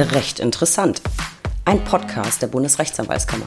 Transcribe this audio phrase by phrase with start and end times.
[0.00, 1.02] Recht interessant.
[1.64, 3.46] Ein Podcast der Bundesrechtsanwaltskammer.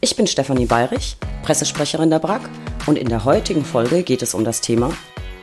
[0.00, 2.40] Ich bin Stefanie Bayrich, Pressesprecherin der BRAG
[2.86, 4.90] und in der heutigen Folge geht es um das Thema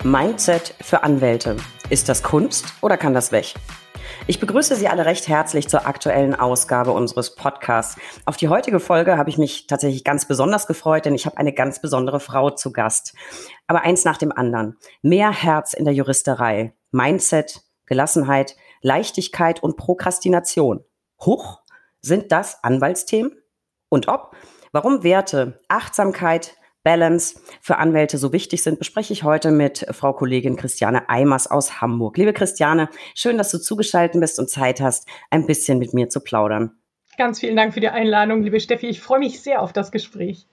[0.04, 1.58] Mindset für Anwälte.
[1.92, 3.54] Ist das Kunst oder kann das weg?
[4.26, 7.96] Ich begrüße Sie alle recht herzlich zur aktuellen Ausgabe unseres Podcasts.
[8.26, 11.54] Auf die heutige Folge habe ich mich tatsächlich ganz besonders gefreut, denn ich habe eine
[11.54, 13.14] ganz besondere Frau zu Gast.
[13.68, 14.78] Aber eins nach dem anderen.
[15.04, 16.74] Mehr Herz in der Juristerei.
[16.90, 18.56] Mindset, Gelassenheit,
[18.86, 20.86] Leichtigkeit und Prokrastination.
[21.26, 21.62] Huch,
[22.02, 23.32] sind das Anwaltsthemen?
[23.90, 24.36] Und ob?
[24.72, 30.56] Warum Werte, Achtsamkeit, Balance für Anwälte so wichtig sind, bespreche ich heute mit Frau Kollegin
[30.56, 32.16] Christiane Eimers aus Hamburg.
[32.18, 36.20] Liebe Christiane, schön, dass du zugeschaltet bist und Zeit hast, ein bisschen mit mir zu
[36.20, 36.78] plaudern.
[37.18, 38.86] Ganz vielen Dank für die Einladung, liebe Steffi.
[38.86, 40.46] Ich freue mich sehr auf das Gespräch.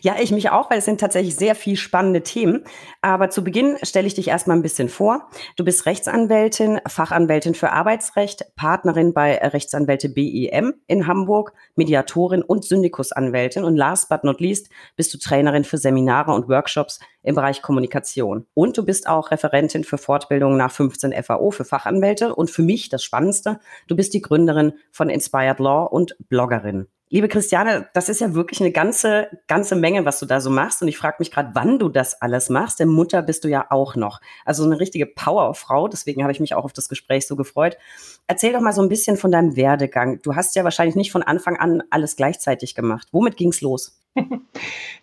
[0.00, 2.64] Ja, ich mich auch, weil es sind tatsächlich sehr viel spannende Themen.
[3.02, 5.28] Aber zu Beginn stelle ich dich erstmal ein bisschen vor.
[5.56, 13.64] Du bist Rechtsanwältin, Fachanwältin für Arbeitsrecht, Partnerin bei Rechtsanwälte BEM in Hamburg, Mediatorin und Syndikusanwältin.
[13.64, 18.46] Und last but not least bist du Trainerin für Seminare und Workshops im Bereich Kommunikation.
[18.54, 22.34] Und du bist auch Referentin für Fortbildung nach 15 FAO für Fachanwälte.
[22.34, 26.88] Und für mich das Spannendste, du bist die Gründerin von Inspired Law und Bloggerin.
[27.10, 30.82] Liebe Christiane, das ist ja wirklich eine ganze, ganze Menge, was du da so machst.
[30.82, 32.80] Und ich frage mich gerade, wann du das alles machst.
[32.80, 34.20] Denn Mutter bist du ja auch noch.
[34.44, 35.88] Also eine richtige Powerfrau.
[35.88, 37.78] Deswegen habe ich mich auch auf das Gespräch so gefreut.
[38.26, 40.20] Erzähl doch mal so ein bisschen von deinem Werdegang.
[40.20, 43.08] Du hast ja wahrscheinlich nicht von Anfang an alles gleichzeitig gemacht.
[43.10, 43.98] Womit ging's los?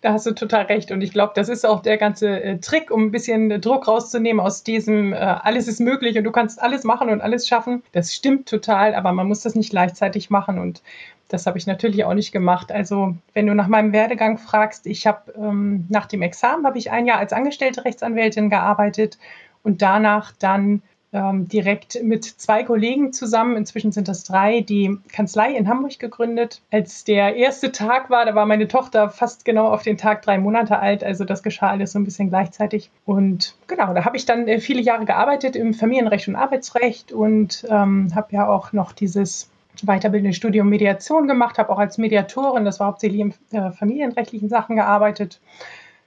[0.02, 0.92] Da hast du total recht.
[0.92, 4.44] Und ich glaube, das ist auch der ganze äh, Trick, um ein bisschen Druck rauszunehmen
[4.44, 7.82] aus diesem, äh, alles ist möglich und du kannst alles machen und alles schaffen.
[7.92, 10.58] Das stimmt total, aber man muss das nicht gleichzeitig machen.
[10.58, 10.82] Und
[11.28, 12.70] das habe ich natürlich auch nicht gemacht.
[12.70, 16.90] Also wenn du nach meinem Werdegang fragst, ich habe ähm, nach dem Examen habe ich
[16.90, 19.18] ein Jahr als angestellte Rechtsanwältin gearbeitet
[19.62, 20.82] und danach dann
[21.12, 26.60] ähm, direkt mit zwei Kollegen zusammen, inzwischen sind das drei, die Kanzlei in Hamburg gegründet.
[26.70, 30.38] Als der erste Tag war, da war meine Tochter fast genau auf den Tag drei
[30.38, 32.90] Monate alt, also das geschah alles so ein bisschen gleichzeitig.
[33.04, 37.66] Und genau, da habe ich dann äh, viele Jahre gearbeitet im Familienrecht und Arbeitsrecht und
[37.70, 39.48] ähm, habe ja auch noch dieses
[39.84, 44.76] weiterbildende Studium Mediation gemacht, habe auch als Mediatorin, das war hauptsächlich in äh, familienrechtlichen Sachen
[44.76, 45.40] gearbeitet.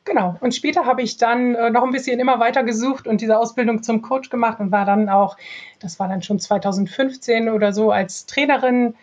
[0.06, 0.36] Genau.
[0.40, 3.84] Und später habe ich dann äh, noch ein bisschen immer weiter gesucht und diese Ausbildung
[3.84, 5.38] zum Coach gemacht und war dann auch,
[5.80, 8.96] das war dann schon 2015 oder so, als Trainerin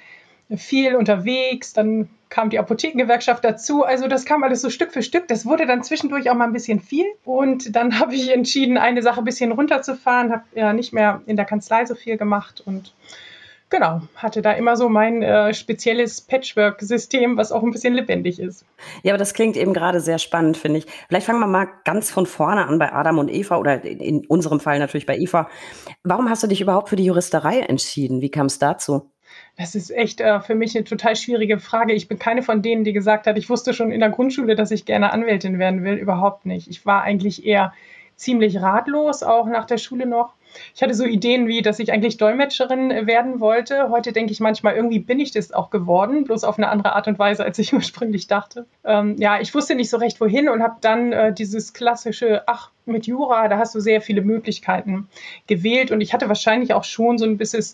[0.57, 1.73] viel unterwegs.
[1.73, 3.85] Dann kam die Apothekengewerkschaft dazu.
[3.85, 5.29] Also das kam alles so Stück für Stück.
[5.29, 7.07] Das wurde dann zwischendurch auch mal ein bisschen viel.
[7.25, 11.37] Und dann habe ich entschieden, eine Sache ein bisschen runterzufahren, habe ja nicht mehr in
[11.37, 12.95] der Kanzlei so viel gemacht und
[13.77, 18.65] genau, hatte da immer so mein äh, spezielles Patchwork-System, was auch ein bisschen lebendig ist.
[19.03, 20.87] Ja, aber das klingt eben gerade sehr spannend, finde ich.
[21.09, 24.27] Vielleicht fangen wir mal ganz von vorne an bei Adam und Eva oder in, in
[24.27, 25.49] unserem Fall natürlich bei Eva.
[26.05, 28.23] Warum hast du dich überhaupt für die Juristerei entschieden?
[28.23, 29.11] Wie kam es dazu?
[29.59, 31.93] Das ist echt äh, für mich eine total schwierige Frage.
[31.93, 34.71] Ich bin keine von denen, die gesagt hat, ich wusste schon in der Grundschule, dass
[34.71, 35.95] ich gerne Anwältin werden will.
[35.95, 36.69] Überhaupt nicht.
[36.69, 37.75] Ich war eigentlich eher
[38.15, 40.33] ziemlich ratlos, auch nach der Schule noch.
[40.75, 43.91] Ich hatte so Ideen wie, dass ich eigentlich Dolmetscherin werden wollte.
[43.91, 47.09] Heute denke ich manchmal, irgendwie bin ich das auch geworden, bloß auf eine andere Art
[47.09, 48.67] und Weise, als ich ursprünglich dachte.
[48.85, 52.71] Ähm, ja, ich wusste nicht so recht wohin und habe dann äh, dieses klassische, ach,
[52.87, 55.09] mit Jura, da hast du sehr viele Möglichkeiten
[55.47, 57.65] gewählt und ich hatte wahrscheinlich auch schon so ein bisschen,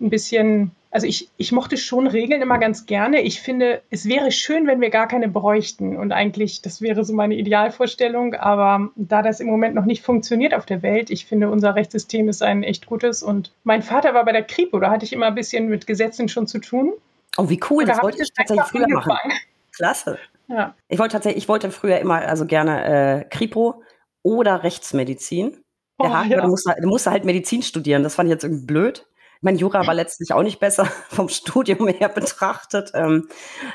[0.00, 3.22] ein bisschen also ich, ich mochte schon Regeln immer ganz gerne.
[3.22, 5.96] Ich finde, es wäre schön, wenn wir gar keine bräuchten.
[5.96, 8.34] Und eigentlich, das wäre so meine Idealvorstellung.
[8.34, 12.28] Aber da das im Moment noch nicht funktioniert auf der Welt, ich finde, unser Rechtssystem
[12.28, 13.22] ist ein echt gutes.
[13.22, 16.28] Und mein Vater war bei der Kripo, da hatte ich immer ein bisschen mit Gesetzen
[16.28, 16.92] schon zu tun.
[17.38, 19.06] Oh, wie cool, das wollte ich tatsächlich früher angefangen.
[19.06, 19.32] machen.
[19.74, 20.18] Klasse.
[20.48, 20.74] Ja.
[20.88, 23.82] Ich wollte tatsächlich, ich wollte früher immer also gerne äh, Kripo
[24.22, 25.56] oder Rechtsmedizin.
[26.02, 26.42] Der oh, Haken, ja.
[26.42, 28.02] du, musst, du musst halt Medizin studieren.
[28.02, 29.06] Das fand ich jetzt irgendwie blöd.
[29.42, 32.92] Mein Jura war letztlich auch nicht besser vom Studium her betrachtet.
[32.94, 33.28] Ähm,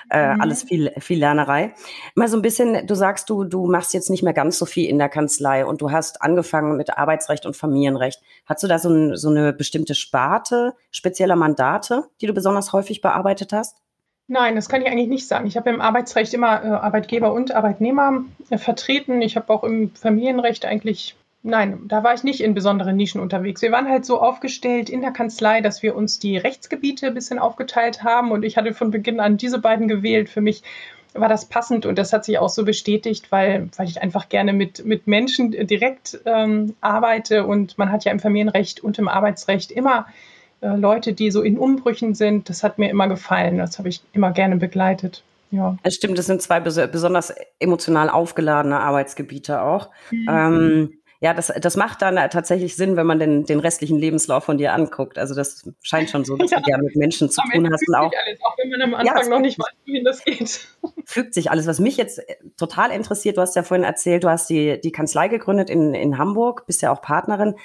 [0.09, 0.41] äh, mhm.
[0.41, 1.73] Alles viel, viel Lernerei.
[2.15, 4.89] Mal so ein bisschen, du sagst, du, du machst jetzt nicht mehr ganz so viel
[4.89, 8.21] in der Kanzlei und du hast angefangen mit Arbeitsrecht und Familienrecht.
[8.45, 13.01] Hast du da so, ein, so eine bestimmte Sparte spezieller Mandate, die du besonders häufig
[13.01, 13.77] bearbeitet hast?
[14.29, 15.47] Nein, das kann ich eigentlich nicht sagen.
[15.47, 19.21] Ich habe im Arbeitsrecht immer äh, Arbeitgeber und Arbeitnehmer äh, vertreten.
[19.21, 21.15] Ich habe auch im Familienrecht eigentlich
[21.47, 23.61] Nein, da war ich nicht in besonderen Nischen unterwegs.
[23.61, 27.39] Wir waren halt so aufgestellt in der Kanzlei, dass wir uns die Rechtsgebiete ein bisschen
[27.39, 30.27] aufgeteilt haben und ich hatte von Beginn an diese beiden gewählt.
[30.27, 30.61] Für mich
[31.13, 34.51] war das passend und das hat sich auch so bestätigt, weil, weil ich einfach gerne
[34.51, 39.71] mit, mit Menschen direkt ähm, arbeite und man hat ja im Familienrecht und im Arbeitsrecht
[39.71, 40.07] immer
[40.59, 42.49] äh, Leute, die so in Umbrüchen sind.
[42.49, 43.57] Das hat mir immer gefallen.
[43.57, 45.23] Das habe ich immer gerne begleitet.
[45.51, 45.77] Ja.
[45.83, 49.91] Es stimmt, das sind zwei besonders emotional aufgeladene Arbeitsgebiete auch.
[50.11, 50.27] Mhm.
[50.29, 54.59] Ähm, Ja, das, das macht dann tatsächlich Sinn, wenn man den, den restlichen Lebenslauf von
[54.59, 55.17] dir anguckt.
[55.17, 56.57] Also das scheint schon so, dass ja.
[56.57, 57.87] du gerne mit Menschen zu tun hast.
[57.87, 60.67] Und auch, alles, auch wenn man am Anfang ja, noch nicht weiß, wie das geht.
[61.05, 61.65] Fügt sich alles.
[61.65, 64.91] Was mich jetzt äh, total interessiert, du hast ja vorhin erzählt, du hast die, die
[64.91, 67.55] Kanzlei gegründet in, in Hamburg, bist ja auch Partnerin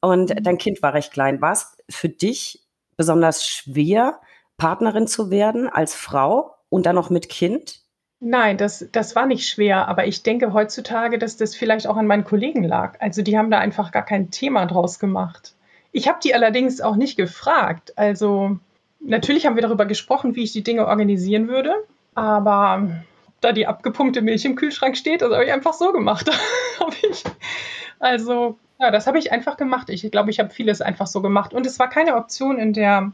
[0.00, 0.42] und mhm.
[0.42, 1.40] dein Kind war recht klein.
[1.40, 2.64] War es für dich
[2.96, 4.20] besonders schwer,
[4.58, 7.81] Partnerin zu werden als Frau und dann noch mit Kind?
[8.24, 12.06] Nein, das, das war nicht schwer, aber ich denke heutzutage, dass das vielleicht auch an
[12.06, 12.94] meinen Kollegen lag.
[13.00, 15.54] Also die haben da einfach gar kein Thema draus gemacht.
[15.90, 17.98] Ich habe die allerdings auch nicht gefragt.
[17.98, 18.58] Also
[19.00, 21.74] natürlich haben wir darüber gesprochen, wie ich die Dinge organisieren würde,
[22.14, 23.02] aber
[23.40, 26.30] da die abgepumpte Milch im Kühlschrank steht, das habe ich einfach so gemacht.
[27.98, 29.90] also ja, das habe ich einfach gemacht.
[29.90, 31.54] Ich glaube, ich habe vieles einfach so gemacht.
[31.54, 33.10] Und es war keine Option in der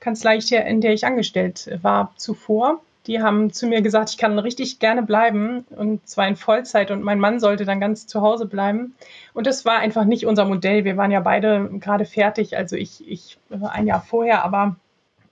[0.00, 4.78] Kanzlei, in der ich angestellt war zuvor die haben zu mir gesagt, ich kann richtig
[4.78, 8.94] gerne bleiben und zwar in Vollzeit und mein Mann sollte dann ganz zu Hause bleiben.
[9.32, 10.84] Und das war einfach nicht unser Modell.
[10.84, 14.76] Wir waren ja beide gerade fertig, also ich, ich ein Jahr vorher, aber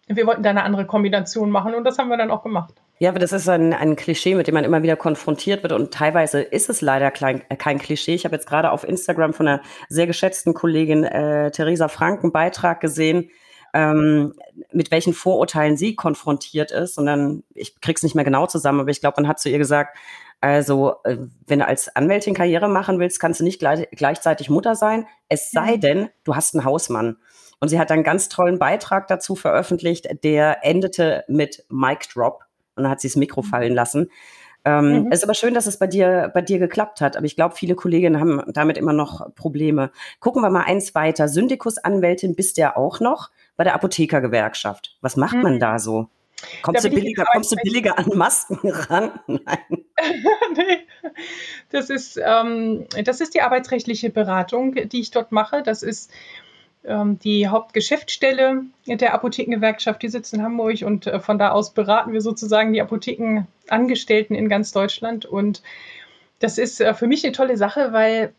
[0.08, 2.74] wir wollten da eine andere Kombination machen und das haben wir dann auch gemacht.
[2.98, 5.92] Ja, aber das ist ein, ein Klischee, mit dem man immer wieder konfrontiert wird und
[5.92, 8.14] teilweise ist es leider klein, äh, kein Klischee.
[8.14, 12.32] Ich habe jetzt gerade auf Instagram von einer sehr geschätzten Kollegin äh, Theresa Frank einen
[12.32, 13.30] Beitrag gesehen,
[13.76, 14.32] ähm,
[14.72, 16.96] mit welchen Vorurteilen sie konfrontiert ist.
[16.96, 19.58] Und dann, ich krieg's nicht mehr genau zusammen, aber ich glaube, man hat zu ihr
[19.58, 19.98] gesagt,
[20.40, 24.76] also, äh, wenn du als Anwältin Karriere machen willst, kannst du nicht gleich, gleichzeitig Mutter
[24.76, 25.80] sein, es sei mhm.
[25.80, 27.18] denn, du hast einen Hausmann.
[27.60, 32.44] Und sie hat einen ganz tollen Beitrag dazu veröffentlicht, der endete mit Mic Drop.
[32.76, 33.46] Und dann hat sie das Mikro mhm.
[33.46, 34.10] fallen lassen.
[34.64, 35.12] Ähm, mhm.
[35.12, 37.16] Es ist aber schön, dass es bei dir, bei dir geklappt hat.
[37.16, 39.90] Aber ich glaube, viele Kolleginnen haben damit immer noch Probleme.
[40.20, 41.28] Gucken wir mal eins weiter.
[41.28, 44.96] Syndikus-Anwältin bist du ja auch noch bei der Apothekergewerkschaft.
[45.00, 45.42] Was macht mhm.
[45.42, 46.08] man da so?
[46.62, 49.18] Kommst, da du billiger, kommst du billiger an Masken ran?
[49.26, 49.58] Nein.
[50.56, 50.86] nee.
[51.70, 55.62] Das ist, ähm, das ist die arbeitsrechtliche Beratung, die ich dort mache.
[55.62, 56.10] Das ist
[56.84, 62.12] ähm, die Hauptgeschäftsstelle der Apothekengewerkschaft, die sitzt in Hamburg und äh, von da aus beraten
[62.12, 65.24] wir sozusagen die Apothekenangestellten in ganz Deutschland.
[65.24, 65.62] Und
[66.38, 68.34] das ist äh, für mich eine tolle Sache, weil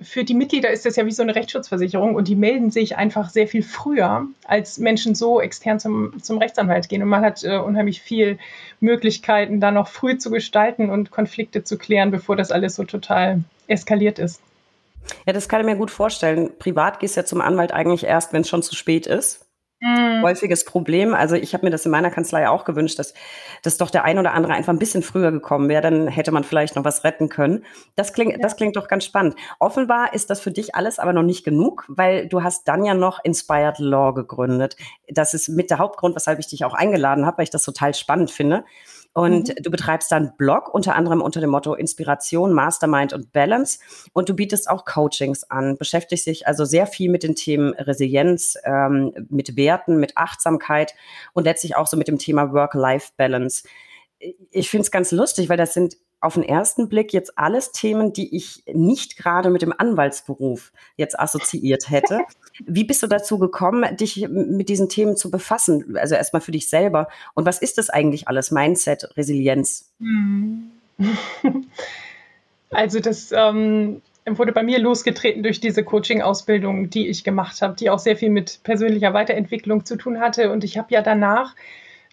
[0.00, 3.30] für die Mitglieder ist das ja wie so eine Rechtsschutzversicherung und die melden sich einfach
[3.30, 7.02] sehr viel früher, als Menschen so extern zum, zum Rechtsanwalt gehen.
[7.02, 8.38] Und man hat äh, unheimlich viel
[8.80, 13.42] Möglichkeiten, da noch früh zu gestalten und Konflikte zu klären, bevor das alles so total
[13.68, 14.42] eskaliert ist.
[15.24, 16.50] Ja, das kann ich mir gut vorstellen.
[16.58, 19.45] Privat gehst du ja zum Anwalt eigentlich erst, wenn es schon zu spät ist.
[19.86, 20.22] Mhm.
[20.22, 21.14] Häufiges Problem.
[21.14, 23.14] Also ich habe mir das in meiner Kanzlei auch gewünscht, dass,
[23.62, 26.42] dass doch der ein oder andere einfach ein bisschen früher gekommen wäre, dann hätte man
[26.42, 27.64] vielleicht noch was retten können.
[27.94, 28.38] Das klingt, ja.
[28.38, 29.36] das klingt doch ganz spannend.
[29.60, 32.94] Offenbar ist das für dich alles aber noch nicht genug, weil du hast dann ja
[32.94, 34.76] noch Inspired Law gegründet.
[35.08, 37.94] Das ist mit der Hauptgrund, weshalb ich dich auch eingeladen habe, weil ich das total
[37.94, 38.64] spannend finde.
[39.16, 39.62] Und mhm.
[39.62, 43.78] du betreibst dann Blog, unter anderem unter dem Motto Inspiration, Mastermind und Balance.
[44.12, 48.58] Und du bietest auch Coachings an, beschäftigst dich also sehr viel mit den Themen Resilienz,
[48.64, 50.94] ähm, mit Werten, mit Achtsamkeit
[51.32, 53.66] und letztlich auch so mit dem Thema Work-Life-Balance.
[54.50, 58.12] Ich finde es ganz lustig, weil das sind auf den ersten Blick jetzt alles Themen,
[58.12, 62.20] die ich nicht gerade mit dem Anwaltsberuf jetzt assoziiert hätte.
[62.66, 65.96] Wie bist du dazu gekommen, dich mit diesen Themen zu befassen?
[65.96, 67.08] Also erstmal für dich selber.
[67.34, 68.50] Und was ist das eigentlich alles?
[68.50, 69.90] Mindset, Resilienz?
[70.00, 70.70] Hm.
[72.70, 77.90] Also das ähm, wurde bei mir losgetreten durch diese Coaching-Ausbildung, die ich gemacht habe, die
[77.90, 80.50] auch sehr viel mit persönlicher Weiterentwicklung zu tun hatte.
[80.50, 81.54] Und ich habe ja danach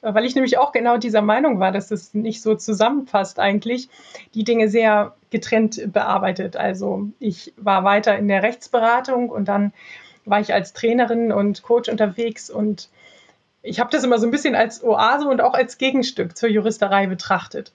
[0.04, 3.90] weil ich nämlich auch genau dieser Meinung war, dass es nicht so zusammenpasst eigentlich,
[4.36, 6.58] die Dinge sehr getrennt bearbeitet.
[6.58, 9.74] Also ich war weiter in der Rechtsberatung und dann
[10.26, 12.90] war ich als Trainerin und Coach unterwegs und
[13.62, 17.08] ich habe das immer so ein bisschen als Oase und auch als Gegenstück zur Juristerei
[17.08, 17.72] betrachtet.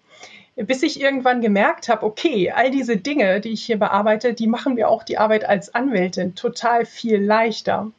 [0.54, 4.74] Bis ich irgendwann gemerkt habe, okay, all diese Dinge, die ich hier bearbeite, die machen
[4.74, 7.90] mir auch die Arbeit als Anwältin total viel leichter.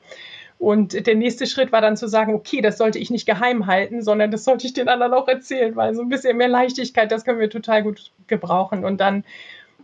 [0.59, 4.03] Und der nächste Schritt war dann zu sagen, okay, das sollte ich nicht geheim halten,
[4.03, 7.23] sondern das sollte ich den anderen auch erzählen, weil so ein bisschen mehr Leichtigkeit, das
[7.23, 8.83] können wir total gut gebrauchen.
[8.83, 9.23] Und dann,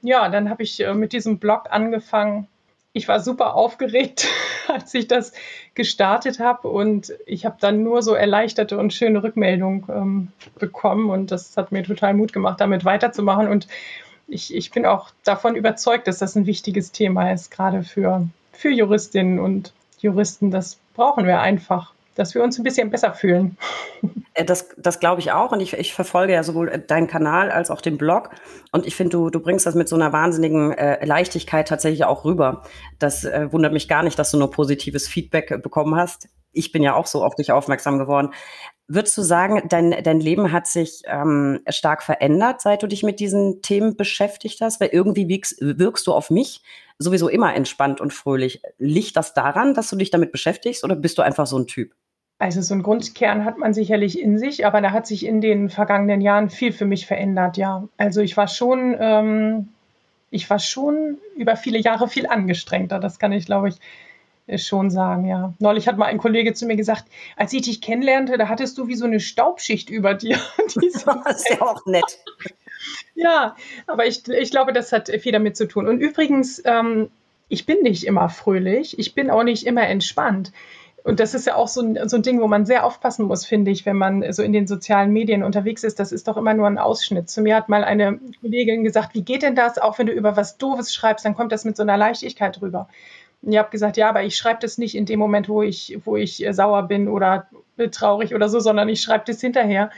[0.01, 2.47] ja, dann habe ich äh, mit diesem Blog angefangen.
[2.91, 4.27] Ich war super aufgeregt,
[4.67, 5.31] als ich das
[5.75, 10.27] gestartet habe und ich habe dann nur so erleichterte und schöne Rückmeldungen ähm,
[10.59, 13.69] bekommen und das hat mir total Mut gemacht, damit weiterzumachen und
[14.27, 18.69] ich, ich bin auch davon überzeugt, dass das ein wichtiges Thema ist, gerade für, für
[18.69, 23.57] Juristinnen und Juristen, das brauchen wir einfach, dass wir uns ein bisschen besser fühlen.
[24.33, 25.51] Äh, das, das glaube ich auch.
[25.51, 28.29] Und ich, ich verfolge ja sowohl deinen Kanal als auch den Blog.
[28.71, 32.25] Und ich finde, du, du bringst das mit so einer wahnsinnigen äh, Leichtigkeit tatsächlich auch
[32.25, 32.63] rüber.
[32.99, 36.29] Das äh, wundert mich gar nicht, dass du nur positives Feedback bekommen hast.
[36.51, 38.29] Ich bin ja auch so auf dich aufmerksam geworden.
[38.87, 43.19] Würdest du sagen, dein, dein Leben hat sich ähm, stark verändert, seit du dich mit
[43.19, 44.79] diesen Themen beschäftigt hast?
[44.79, 46.61] Weil irgendwie wirkst, wirkst du auf mich
[46.99, 48.61] sowieso immer entspannt und fröhlich.
[48.77, 51.93] Liegt das daran, dass du dich damit beschäftigst oder bist du einfach so ein Typ?
[52.37, 55.69] Also so ein Grundkern hat man sicherlich in sich, aber da hat sich in den
[55.69, 57.87] vergangenen Jahren viel für mich verändert, ja.
[57.97, 59.69] Also ich war schon, ähm,
[60.31, 62.99] ich war schon über viele Jahre viel angestrengter.
[62.99, 63.75] Das kann ich, glaube ich,
[64.57, 65.53] schon sagen, ja.
[65.59, 68.87] Neulich hat mal ein Kollege zu mir gesagt, als ich dich kennenlernte, da hattest du
[68.87, 70.37] wie so eine Staubschicht über dir.
[70.65, 72.19] das ist ja auch nett.
[73.15, 73.55] ja,
[73.87, 75.87] aber ich, ich glaube, das hat viel damit zu tun.
[75.87, 77.09] Und übrigens, ähm,
[77.47, 80.51] ich bin nicht immer fröhlich, ich bin auch nicht immer entspannt.
[81.03, 83.45] Und das ist ja auch so ein, so ein Ding, wo man sehr aufpassen muss,
[83.45, 85.99] finde ich, wenn man so in den sozialen Medien unterwegs ist.
[85.99, 87.29] Das ist doch immer nur ein Ausschnitt.
[87.29, 89.77] Zu mir hat mal eine Kollegin gesagt, wie geht denn das?
[89.77, 92.89] Auch wenn du über was Doofes schreibst, dann kommt das mit so einer Leichtigkeit rüber.
[93.45, 95.99] Und ich habe gesagt, ja, aber ich schreibe das nicht in dem Moment, wo ich,
[96.03, 97.47] wo ich äh, sauer bin oder
[97.91, 99.91] traurig oder so, sondern ich schreibe das hinterher.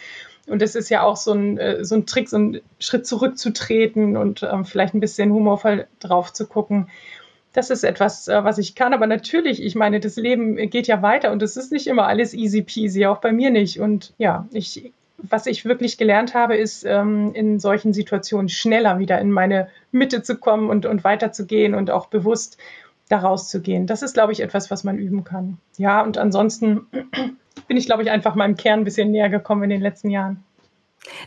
[0.48, 4.18] Und das ist ja auch so ein, äh, so ein Trick, so einen Schritt zurückzutreten
[4.18, 6.90] und ähm, vielleicht ein bisschen humorvoll drauf zu gucken.
[7.54, 8.94] Das ist etwas, äh, was ich kann.
[8.94, 12.34] Aber natürlich, ich meine, das Leben geht ja weiter und es ist nicht immer alles
[12.34, 13.80] easy peasy, auch bei mir nicht.
[13.80, 19.20] Und ja, ich, was ich wirklich gelernt habe, ist, ähm, in solchen Situationen schneller wieder
[19.20, 22.58] in meine Mitte zu kommen und, und weiterzugehen und auch bewusst
[23.10, 23.88] da rauszugehen.
[23.88, 25.58] Das ist, glaube ich, etwas, was man üben kann.
[25.78, 26.88] Ja, und ansonsten
[27.68, 30.44] bin ich, glaube ich, einfach meinem Kern ein bisschen näher gekommen in den letzten Jahren.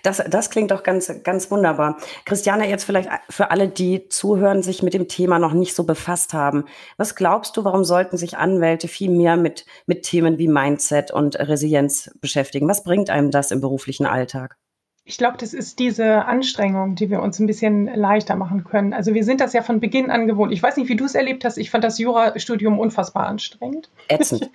[0.02, 1.96] Das, das klingt doch ganz, ganz wunderbar.
[2.24, 6.34] Christiane, jetzt vielleicht für alle, die zuhören, sich mit dem Thema noch nicht so befasst
[6.34, 6.64] haben.
[6.96, 11.36] Was glaubst du, warum sollten sich Anwälte viel mehr mit, mit Themen wie Mindset und
[11.38, 12.68] Resilienz beschäftigen?
[12.68, 14.56] Was bringt einem das im beruflichen Alltag?
[15.04, 18.92] Ich glaube, das ist diese Anstrengung, die wir uns ein bisschen leichter machen können.
[18.92, 20.52] Also wir sind das ja von Beginn an gewohnt.
[20.52, 21.56] Ich weiß nicht, wie du es erlebt hast.
[21.56, 23.88] Ich fand das Jurastudium unfassbar anstrengend.
[24.08, 24.50] Ätzend.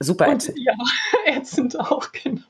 [0.00, 0.56] Super ätzend.
[0.58, 0.74] Und, ja,
[1.36, 2.42] ätzend auch, genau.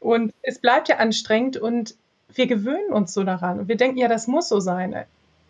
[0.00, 1.94] Und es bleibt ja anstrengend und
[2.34, 3.60] wir gewöhnen uns so daran.
[3.60, 5.04] Und wir denken, ja, das muss so sein.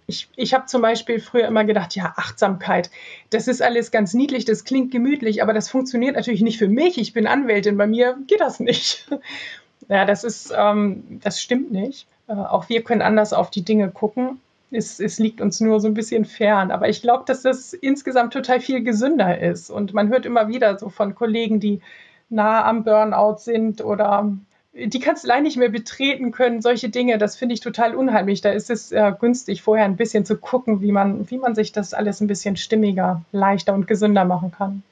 [0.06, 2.90] Ich, ich habe zum Beispiel früher immer gedacht, ja, Achtsamkeit,
[3.30, 6.98] das ist alles ganz niedlich, das klingt gemütlich, aber das funktioniert natürlich nicht für mich.
[6.98, 9.08] Ich bin Anwältin, bei mir geht das nicht.
[9.90, 12.06] Ja, das ist, ähm, das stimmt nicht.
[12.28, 14.40] Äh, auch wir können anders auf die Dinge gucken.
[14.70, 16.70] Es, es liegt uns nur so ein bisschen fern.
[16.70, 19.68] Aber ich glaube, dass das insgesamt total viel gesünder ist.
[19.68, 21.80] Und man hört immer wieder so von Kollegen, die
[22.28, 24.32] nah am Burnout sind oder
[24.72, 28.40] die Kanzlei nicht mehr betreten können, solche Dinge, das finde ich total unheimlich.
[28.40, 31.72] Da ist es äh, günstig, vorher ein bisschen zu gucken, wie man, wie man sich
[31.72, 34.84] das alles ein bisschen stimmiger, leichter und gesünder machen kann.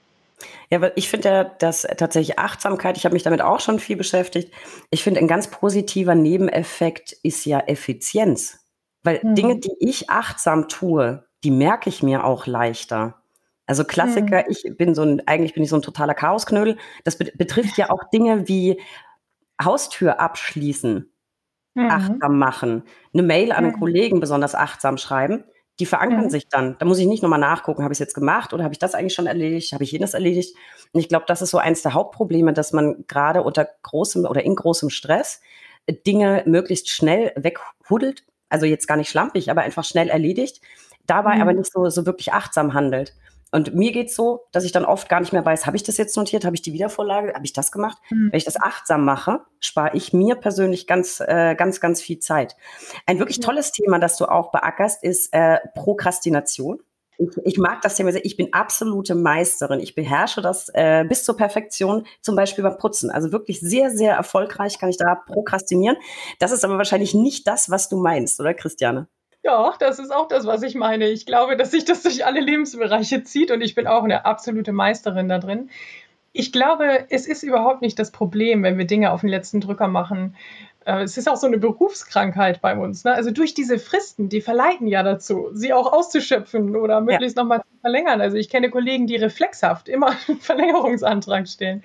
[0.70, 3.96] Ja, weil ich finde ja, dass tatsächlich Achtsamkeit, ich habe mich damit auch schon viel
[3.96, 4.52] beschäftigt.
[4.90, 8.66] Ich finde, ein ganz positiver Nebeneffekt ist ja Effizienz.
[9.02, 9.34] Weil mhm.
[9.34, 13.22] Dinge, die ich achtsam tue, die merke ich mir auch leichter.
[13.66, 14.50] Also Klassiker, mhm.
[14.50, 16.78] ich bin so ein, eigentlich bin ich so ein totaler Chaosknödel.
[17.04, 18.80] Das be betrifft ja auch Dinge wie
[19.62, 21.12] Haustür abschließen,
[21.74, 21.90] mhm.
[21.90, 23.80] achtsam machen, eine Mail an einen mhm.
[23.80, 25.44] Kollegen besonders achtsam schreiben
[25.78, 26.30] die verankern mhm.
[26.30, 26.76] sich dann.
[26.78, 28.94] Da muss ich nicht nochmal nachgucken, habe ich es jetzt gemacht oder habe ich das
[28.94, 30.56] eigentlich schon erledigt, habe ich jenes erledigt.
[30.92, 34.42] Und ich glaube, das ist so eins der Hauptprobleme, dass man gerade unter großem oder
[34.42, 35.40] in großem Stress
[35.86, 38.24] äh, Dinge möglichst schnell weghuddelt.
[38.48, 40.60] Also jetzt gar nicht schlampig, aber einfach schnell erledigt,
[41.06, 41.42] dabei mhm.
[41.42, 43.14] aber nicht so, so wirklich achtsam handelt.
[43.50, 45.96] Und mir geht's so, dass ich dann oft gar nicht mehr weiß, habe ich das
[45.96, 47.98] jetzt notiert, habe ich die Wiedervorlage, habe ich das gemacht?
[48.10, 48.28] Mhm.
[48.30, 52.56] Wenn ich das achtsam mache, spare ich mir persönlich ganz, äh, ganz, ganz viel Zeit.
[53.06, 56.80] Ein wirklich tolles Thema, das du auch beackerst, ist äh, Prokrastination.
[57.18, 58.24] Ich, ich, mag das Thema sehr.
[58.24, 59.80] Ich bin absolute Meisterin.
[59.80, 63.10] Ich beherrsche das äh, bis zur Perfektion, zum Beispiel beim Putzen.
[63.10, 65.96] Also wirklich sehr, sehr erfolgreich kann ich da prokrastinieren.
[66.38, 69.08] Das ist aber wahrscheinlich nicht das, was du meinst, oder Christiane?
[69.44, 71.08] Ja, das ist auch das, was ich meine.
[71.08, 74.72] Ich glaube, dass sich das durch alle Lebensbereiche zieht und ich bin auch eine absolute
[74.72, 75.70] Meisterin da drin.
[76.32, 79.88] Ich glaube, es ist überhaupt nicht das Problem, wenn wir Dinge auf den letzten Drücker
[79.88, 80.36] machen.
[80.84, 83.04] Äh, es ist auch so eine Berufskrankheit bei uns.
[83.04, 83.12] Ne?
[83.12, 87.42] Also durch diese Fristen, die verleiten ja dazu, sie auch auszuschöpfen oder möglichst ja.
[87.42, 88.20] nochmal zu verlängern.
[88.20, 91.82] Also ich kenne Kollegen, die reflexhaft immer einen Verlängerungsantrag stellen.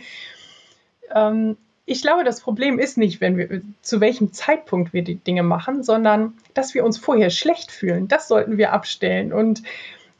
[1.13, 5.43] Ähm, ich glaube, das Problem ist nicht, wenn wir, zu welchem Zeitpunkt wir die Dinge
[5.43, 8.07] machen, sondern dass wir uns vorher schlecht fühlen.
[8.07, 9.33] Das sollten wir abstellen.
[9.33, 9.63] Und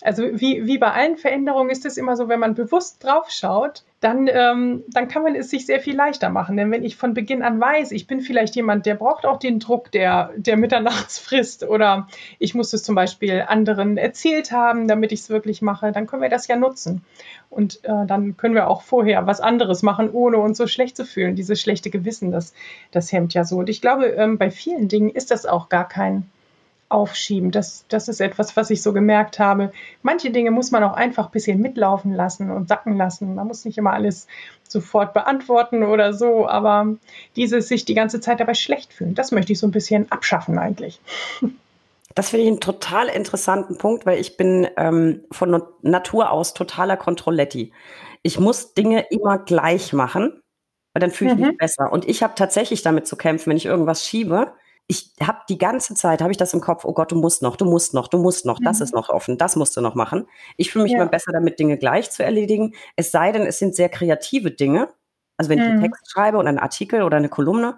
[0.01, 3.83] also wie, wie bei allen Veränderungen ist es immer so, wenn man bewusst drauf schaut,
[4.03, 6.57] dann, ähm, dann kann man es sich sehr viel leichter machen.
[6.57, 9.59] Denn wenn ich von Beginn an weiß, ich bin vielleicht jemand, der braucht auch den
[9.59, 12.07] Druck der, der Mitternachtsfrist oder
[12.37, 16.21] ich muss es zum Beispiel anderen erzählt haben, damit ich es wirklich mache, dann können
[16.21, 17.05] wir das ja nutzen.
[17.49, 21.05] Und äh, dann können wir auch vorher was anderes machen, ohne uns so schlecht zu
[21.05, 21.35] fühlen.
[21.35, 22.53] Dieses schlechte Gewissen, das,
[22.91, 23.59] das hemmt ja so.
[23.59, 26.29] Und ich glaube, ähm, bei vielen Dingen ist das auch gar kein
[26.93, 27.51] aufschieben.
[27.51, 29.71] Das, das ist etwas, was ich so gemerkt habe.
[30.03, 33.35] Manche Dinge muss man auch einfach ein bisschen mitlaufen lassen und sacken lassen.
[33.35, 34.27] Man muss nicht immer alles
[34.67, 36.95] sofort beantworten oder so, aber
[37.35, 40.57] dieses sich die ganze Zeit dabei schlecht fühlen, das möchte ich so ein bisschen abschaffen
[40.57, 40.99] eigentlich.
[42.15, 46.95] Das finde ich einen total interessanten Punkt, weil ich bin ähm, von Natur aus totaler
[46.95, 47.73] Kontrolletti.
[48.21, 50.39] Ich muss Dinge immer gleich machen,
[50.93, 51.47] weil dann fühle ich mhm.
[51.47, 51.91] mich besser.
[51.91, 54.53] Und ich habe tatsächlich damit zu kämpfen, wenn ich irgendwas schiebe.
[54.87, 57.55] Ich habe die ganze Zeit, habe ich das im Kopf, oh Gott, du musst noch,
[57.55, 58.65] du musst noch, du musst noch, mhm.
[58.65, 60.27] das ist noch offen, das musst du noch machen.
[60.57, 60.99] Ich fühle mich ja.
[61.01, 62.73] immer besser damit, Dinge gleich zu erledigen.
[62.95, 64.89] Es sei denn, es sind sehr kreative Dinge.
[65.37, 65.63] Also wenn mhm.
[65.63, 65.83] ich einen mhm.
[65.83, 67.77] Text schreibe oder einen Artikel oder eine Kolumne,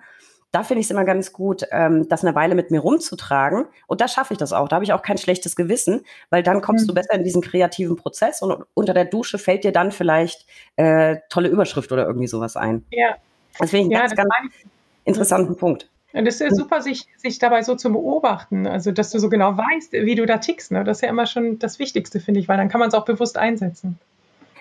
[0.56, 3.66] da finde ich es immer ganz gut, ähm, das eine Weile mit mir rumzutragen.
[3.88, 4.70] Und da schaffe ich das auch.
[4.70, 6.88] Da habe ich auch kein schlechtes Gewissen, weil dann kommst mhm.
[6.88, 10.46] du besser in diesen kreativen Prozess und unter der Dusche fällt dir dann vielleicht
[10.78, 12.86] äh, tolle Überschrift oder irgendwie sowas ein.
[12.92, 13.18] Ja.
[13.60, 14.30] Das finde ich einen ja, ganz, ganz
[15.04, 15.90] interessanten Punkt.
[16.16, 19.30] Und es ist ja super, sich, sich dabei so zu beobachten, also dass du so
[19.30, 20.72] genau weißt, wie du da tickst.
[20.72, 20.84] Ne?
[20.84, 23.06] Das ist ja immer schon das Wichtigste, finde ich, weil dann kann man es auch
[23.06, 24.00] bewusst einsetzen.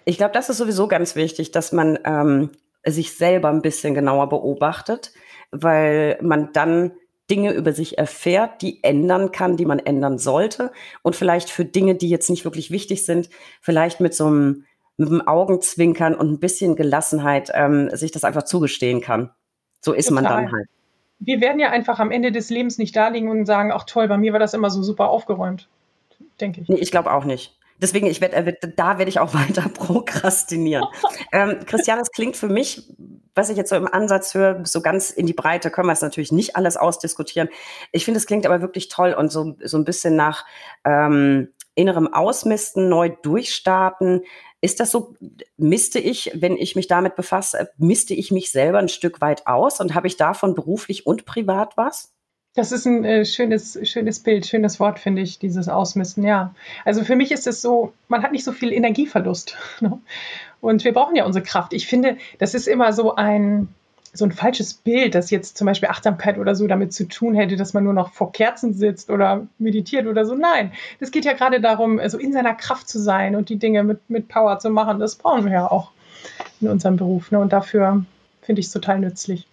[0.04, 2.50] Ich glaube, das ist sowieso ganz wichtig, dass man ähm,
[2.84, 5.12] sich selber ein bisschen genauer beobachtet
[5.54, 6.92] weil man dann
[7.30, 11.94] Dinge über sich erfährt, die ändern kann, die man ändern sollte und vielleicht für Dinge,
[11.94, 13.30] die jetzt nicht wirklich wichtig sind,
[13.62, 14.64] vielleicht mit so einem,
[14.96, 19.30] mit einem Augenzwinkern und ein bisschen Gelassenheit ähm, sich das einfach zugestehen kann.
[19.80, 20.22] So ist Total.
[20.22, 20.68] man dann halt.
[21.18, 24.08] Wir werden ja einfach am Ende des Lebens nicht da liegen und sagen, ach toll,
[24.08, 25.68] bei mir war das immer so super aufgeräumt,
[26.40, 26.68] denke ich.
[26.68, 27.56] Nee, ich glaube auch nicht.
[27.80, 28.34] Deswegen, ich werd,
[28.76, 30.86] da werde ich auch weiter prokrastinieren.
[31.32, 32.88] ähm, Christian, es klingt für mich,
[33.34, 36.02] was ich jetzt so im Ansatz höre, so ganz in die Breite können wir es
[36.02, 37.48] natürlich nicht alles ausdiskutieren.
[37.92, 40.44] Ich finde, es klingt aber wirklich toll und so, so ein bisschen nach
[40.84, 44.22] ähm, innerem Ausmisten, neu durchstarten.
[44.64, 45.14] Ist das so,
[45.58, 49.78] misste ich, wenn ich mich damit befasse, misste ich mich selber ein Stück weit aus
[49.78, 52.14] und habe ich davon beruflich und privat was?
[52.54, 56.54] Das ist ein äh, schönes, schönes Bild, schönes Wort, finde ich, dieses Ausmisten, ja.
[56.86, 59.54] Also für mich ist es so, man hat nicht so viel Energieverlust.
[59.80, 60.00] Ne?
[60.62, 61.74] Und wir brauchen ja unsere Kraft.
[61.74, 63.68] Ich finde, das ist immer so ein,
[64.14, 67.56] so ein falsches Bild, das jetzt zum Beispiel Achtsamkeit oder so damit zu tun hätte,
[67.56, 70.34] dass man nur noch vor Kerzen sitzt oder meditiert oder so.
[70.34, 73.82] Nein, es geht ja gerade darum, so in seiner Kraft zu sein und die Dinge
[73.82, 75.00] mit, mit Power zu machen.
[75.00, 75.90] Das brauchen wir ja auch
[76.60, 77.32] in unserem Beruf.
[77.32, 77.40] Ne?
[77.40, 78.04] Und dafür
[78.42, 79.46] finde ich es total nützlich.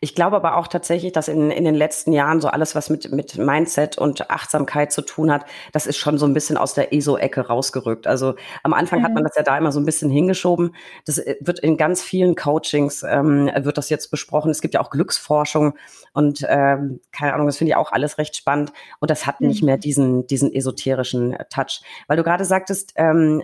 [0.00, 3.10] Ich glaube aber auch tatsächlich, dass in, in den letzten Jahren so alles, was mit,
[3.12, 6.92] mit Mindset und Achtsamkeit zu tun hat, das ist schon so ein bisschen aus der
[6.92, 8.06] ESO-Ecke rausgerückt.
[8.06, 9.04] Also am Anfang mhm.
[9.04, 9.26] hat man mhm.
[9.26, 10.74] das ja da immer so ein bisschen hingeschoben.
[11.04, 14.50] Das äh, wird in ganz vielen Coachings, ähm, wird das jetzt besprochen.
[14.50, 15.74] Es gibt ja auch Glücksforschung
[16.12, 18.72] und ähm, keine Ahnung, das finde ich auch alles recht spannend.
[19.00, 19.48] Und das hat mhm.
[19.48, 21.82] nicht mehr diesen, diesen esoterischen Touch.
[22.08, 23.42] Weil du gerade sagtest, ähm,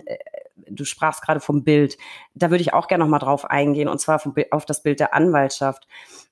[0.55, 1.97] du sprachst gerade vom Bild.
[2.33, 4.99] Da würde ich auch gerne noch mal drauf eingehen, und zwar vom, auf das Bild
[4.99, 5.87] der Anwaltschaft.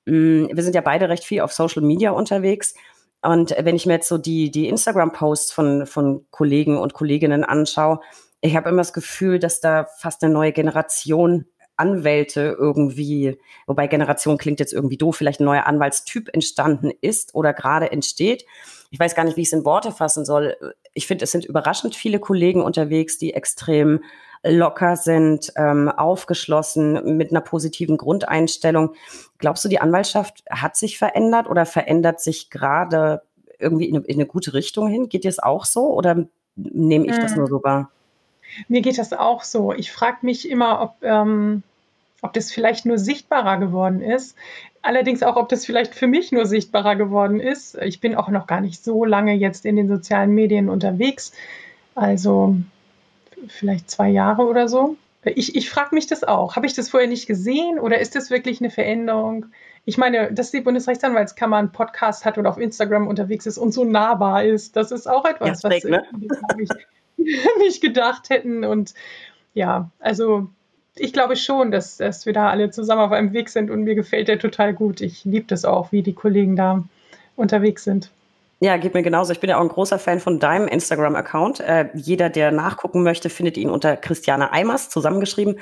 [0.06, 2.74] Mm, wir sind ja beide recht viel auf Social Media unterwegs.
[3.22, 8.00] Und wenn ich mir jetzt so die, die Instagram-Posts von, von Kollegen und Kolleginnen anschaue,
[8.40, 11.46] ich habe immer das Gefühl, dass da fast eine neue Generation
[11.82, 17.52] Anwälte irgendwie, wobei Generation klingt jetzt irgendwie doof, vielleicht ein neuer Anwaltstyp entstanden ist oder
[17.52, 18.46] gerade entsteht.
[18.90, 20.56] Ich weiß gar nicht, wie ich es in Worte fassen soll.
[20.94, 24.04] Ich finde, es sind überraschend viele Kollegen unterwegs, die extrem
[24.44, 28.94] locker sind, ähm, aufgeschlossen, mit einer positiven Grundeinstellung.
[29.38, 33.22] Glaubst du, die Anwaltschaft hat sich verändert oder verändert sich gerade
[33.58, 35.08] irgendwie in eine, in eine gute Richtung hin?
[35.08, 37.90] Geht dir es auch so oder nehme ich das nur so wahr?
[38.68, 39.72] Mir geht das auch so.
[39.72, 41.62] Ich frage mich immer, ob, ähm,
[42.22, 44.36] ob das vielleicht nur sichtbarer geworden ist.
[44.80, 47.76] Allerdings auch, ob das vielleicht für mich nur sichtbarer geworden ist.
[47.82, 51.32] Ich bin auch noch gar nicht so lange jetzt in den sozialen Medien unterwegs.
[51.94, 52.56] Also
[53.48, 54.96] vielleicht zwei Jahre oder so.
[55.24, 56.56] Ich, ich frage mich das auch.
[56.56, 59.46] Habe ich das vorher nicht gesehen oder ist das wirklich eine Veränderung?
[59.84, 63.84] Ich meine, dass die Bundesrechtsanwaltskammer einen Podcast hat oder auf Instagram unterwegs ist und so
[63.84, 66.04] nahbar ist, das ist auch etwas, ja, was ne?
[66.58, 66.70] ich
[67.58, 68.64] nicht gedacht hätten.
[68.64, 68.94] Und
[69.54, 70.50] ja, also
[70.96, 73.94] ich glaube schon, dass, dass wir da alle zusammen auf einem Weg sind und mir
[73.94, 75.00] gefällt der total gut.
[75.00, 76.84] Ich liebe das auch, wie die Kollegen da
[77.36, 78.10] unterwegs sind.
[78.60, 79.32] Ja, geht mir genauso.
[79.32, 81.60] Ich bin ja auch ein großer Fan von deinem Instagram-Account.
[81.60, 85.58] Äh, jeder, der nachgucken möchte, findet ihn unter Christiane Eimers zusammengeschrieben.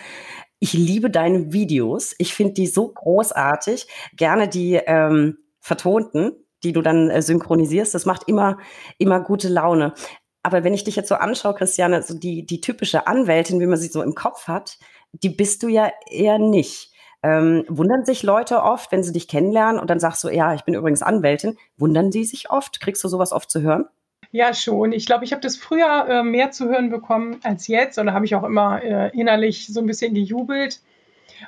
[0.58, 2.14] Ich liebe deine Videos.
[2.18, 3.86] Ich finde die so großartig.
[4.16, 7.94] Gerne die ähm, vertonten, die du dann äh, synchronisierst.
[7.94, 8.58] Das macht immer,
[8.98, 9.94] immer gute Laune.
[10.42, 13.78] Aber wenn ich dich jetzt so anschaue, Christiane, so die, die typische Anwältin, wie man
[13.78, 14.78] sie so im Kopf hat,
[15.12, 16.92] die bist du ja eher nicht.
[17.22, 20.64] Ähm, wundern sich Leute oft, wenn sie dich kennenlernen und dann sagst du, ja, ich
[20.64, 21.58] bin übrigens Anwältin.
[21.76, 22.80] Wundern die sich oft?
[22.80, 23.84] Kriegst du sowas oft zu hören?
[24.32, 24.92] Ja, schon.
[24.92, 27.98] Ich glaube, ich habe das früher äh, mehr zu hören bekommen als jetzt.
[27.98, 30.80] Und da habe ich auch immer äh, innerlich so ein bisschen gejubelt.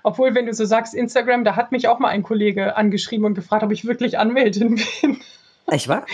[0.03, 3.35] Obwohl, wenn du so sagst, Instagram, da hat mich auch mal ein Kollege angeschrieben und
[3.35, 5.21] gefragt, ob ich wirklich Anwältin bin.
[5.69, 6.05] Echt wahr?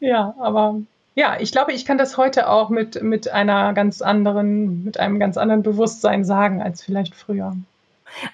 [0.00, 0.80] Ja, aber
[1.14, 5.18] ja, ich glaube, ich kann das heute auch mit, mit einer ganz anderen, mit einem
[5.18, 7.54] ganz anderen Bewusstsein sagen als vielleicht früher.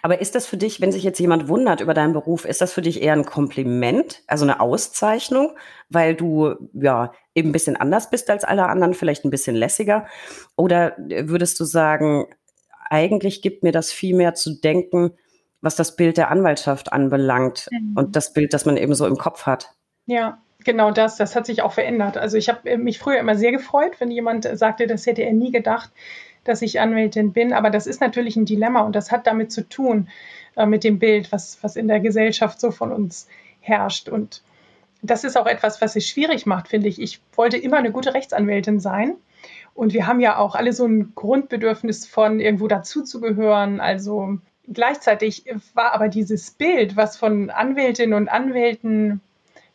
[0.03, 2.73] Aber ist das für dich, wenn sich jetzt jemand wundert über deinen Beruf, ist das
[2.73, 5.53] für dich eher ein Kompliment, also eine Auszeichnung,
[5.89, 10.07] weil du ja eben ein bisschen anders bist als alle anderen, vielleicht ein bisschen lässiger?
[10.57, 12.27] Oder würdest du sagen,
[12.91, 15.13] eigentlich gibt mir das viel mehr zu denken,
[15.61, 17.97] was das Bild der Anwaltschaft anbelangt mhm.
[17.97, 19.75] und das Bild, das man eben so im Kopf hat?
[20.07, 21.17] Ja, genau das.
[21.17, 22.17] Das hat sich auch verändert.
[22.17, 25.51] Also ich habe mich früher immer sehr gefreut, wenn jemand sagte, das hätte er nie
[25.51, 25.91] gedacht
[26.49, 27.53] dass ich Anwältin bin.
[27.53, 30.09] Aber das ist natürlich ein Dilemma und das hat damit zu tun,
[30.57, 33.29] äh, mit dem Bild, was, was in der Gesellschaft so von uns
[33.61, 34.09] herrscht.
[34.09, 34.43] Und
[35.03, 37.01] das ist auch etwas, was es schwierig macht, finde ich.
[37.01, 39.15] Ich wollte immer eine gute Rechtsanwältin sein.
[39.75, 43.79] Und wir haben ja auch alle so ein Grundbedürfnis von irgendwo dazuzugehören.
[43.79, 45.45] Also gleichzeitig
[45.75, 49.21] war aber dieses Bild, was von Anwältinnen und Anwälten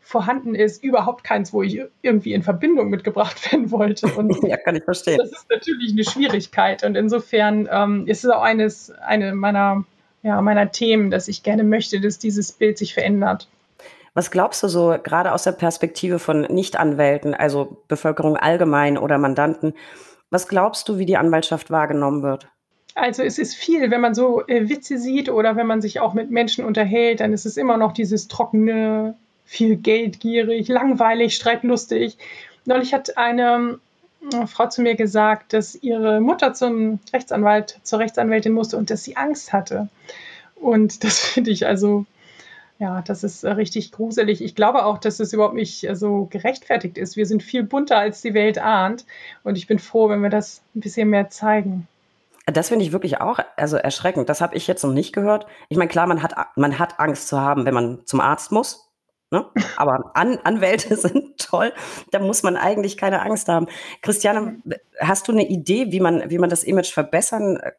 [0.04, 4.08] vorhanden ist, überhaupt keins, wo ich irgendwie in Verbindung mitgebracht werden wollte.
[4.08, 5.18] Und ja, kann ich verstehen.
[5.18, 6.84] Das ist natürlich eine Schwierigkeit.
[6.84, 9.86] Und insofern ähm, ist es auch eines, eine meiner,
[10.22, 13.48] ja, meiner Themen, dass ich gerne möchte, dass dieses Bild sich verändert.
[14.14, 19.74] Was glaubst du so, gerade aus der Perspektive von Nichtanwälten, also Bevölkerung allgemein oder Mandanten,
[20.30, 22.48] was glaubst du, wie die Anwaltschaft wahrgenommen wird?
[22.96, 26.14] Also es ist viel, wenn man so äh, Witze sieht oder wenn man sich auch
[26.14, 32.18] mit Menschen unterhält, dann ist es immer noch dieses trockene, viel geldgierig, langweilig, streitlustig.
[32.66, 33.80] Neulich hat eine
[34.32, 39.04] äh, Frau zu mir gesagt, dass ihre Mutter zum Rechtsanwalt, zur Rechtsanwältin musste und dass
[39.04, 39.90] sie Angst hatte.
[40.56, 42.06] Und das finde ich also,
[42.80, 44.42] ja, das ist richtig gruselig.
[44.42, 47.16] Ich glaube auch, dass es überhaupt nicht so gerechtfertigt ist.
[47.16, 49.06] Wir sind viel bunter, als die Welt ahnt.
[49.44, 51.88] Und ich bin froh, wenn wir das ein bisschen mehr zeigen.
[52.46, 54.28] Das finde ich wirklich auch also erschreckend.
[54.28, 55.46] Das habe ich jetzt noch nicht gehört.
[55.70, 58.90] Ich meine, klar, man hat, man hat Angst zu haben, wenn man zum Arzt muss.
[59.34, 59.48] Ne?
[59.78, 61.74] Aber An Anwälte sind toll.
[62.12, 63.66] Da muss man eigentlich keine Angst haben.
[64.04, 64.62] Christiane,
[65.00, 67.72] hast du eine Idee, wie man, wie man das Image verbessern äh,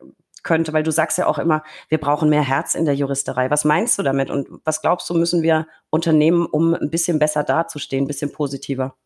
[0.43, 0.73] könnte?
[0.73, 3.51] Weil du sagst ja auch immer, wir brauchen mehr Herz in der Juristerei.
[3.51, 4.31] Was meinst du damit?
[4.31, 8.97] Und was glaubst du, müssen wir unternehmen, um ein bisschen besser dazustehen, ein bisschen positiver?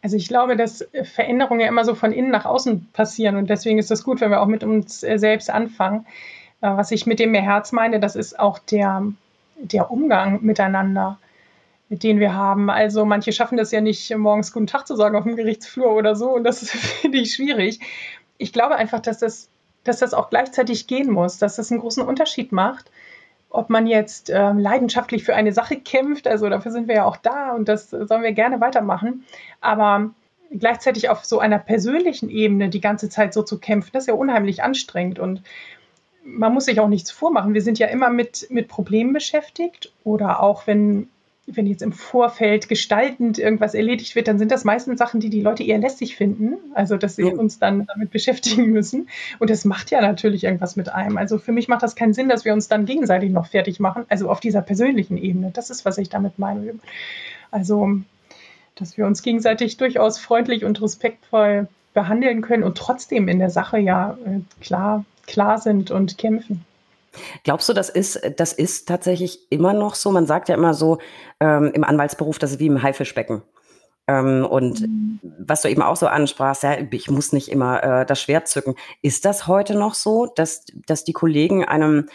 [0.00, 3.78] Also ich glaube, dass Veränderungen ja immer so von innen nach außen passieren und deswegen
[3.78, 6.06] ist es gut, wenn wir auch mit uns äh, selbst anfangen.
[6.60, 9.02] Äh, was ich mit dem mehr Herz meine, das ist auch der,
[9.56, 11.18] der Umgang miteinander
[11.88, 12.70] mit denen wir haben.
[12.70, 16.16] Also manche schaffen das ja nicht, morgens guten Tag zu sagen auf dem Gerichtsflur oder
[16.16, 16.30] so.
[16.30, 17.80] Und das finde ich schwierig.
[18.38, 19.48] Ich glaube einfach, dass das,
[19.84, 22.90] dass das auch gleichzeitig gehen muss, dass das einen großen Unterschied macht,
[23.50, 26.26] ob man jetzt äh, leidenschaftlich für eine Sache kämpft.
[26.26, 29.24] Also dafür sind wir ja auch da und das sollen wir gerne weitermachen.
[29.60, 30.10] Aber
[30.50, 34.14] gleichzeitig auf so einer persönlichen Ebene die ganze Zeit so zu kämpfen, das ist ja
[34.14, 35.18] unheimlich anstrengend.
[35.20, 35.42] Und
[36.24, 37.54] man muss sich auch nichts vormachen.
[37.54, 41.08] Wir sind ja immer mit, mit Problemen beschäftigt oder auch wenn
[41.46, 45.40] wenn jetzt im Vorfeld gestaltend irgendwas erledigt wird, dann sind das meistens Sachen, die die
[45.40, 46.54] Leute eher lästig finden.
[46.74, 47.32] Also, dass sie ja.
[47.32, 49.08] uns dann damit beschäftigen müssen.
[49.38, 51.16] Und das macht ja natürlich irgendwas mit einem.
[51.16, 54.04] Also, für mich macht das keinen Sinn, dass wir uns dann gegenseitig noch fertig machen.
[54.08, 55.50] Also, auf dieser persönlichen Ebene.
[55.52, 56.74] Das ist, was ich damit meine.
[57.52, 58.00] Also,
[58.74, 63.78] dass wir uns gegenseitig durchaus freundlich und respektvoll behandeln können und trotzdem in der Sache
[63.78, 66.64] ja äh, klar, klar sind und kämpfen.
[67.44, 70.10] Glaubst du, das ist, das ist tatsächlich immer noch so?
[70.10, 70.98] Man sagt ja immer so
[71.40, 73.42] ähm, im Anwaltsberuf, das ist wie im Haifischbecken.
[74.08, 75.20] Ähm, und mhm.
[75.38, 78.74] was du eben auch so ansprachst, ja, ich muss nicht immer äh, das Schwert zücken.
[79.02, 82.08] Ist das heute noch so, dass, dass die Kollegen einem,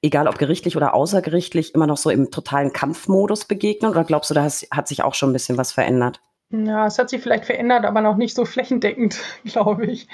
[0.00, 3.90] egal ob gerichtlich oder außergerichtlich, immer noch so im totalen Kampfmodus begegnen?
[3.90, 6.20] Oder glaubst du, da hat sich auch schon ein bisschen was verändert?
[6.50, 10.08] Ja, es hat sich vielleicht verändert, aber noch nicht so flächendeckend, glaube ich.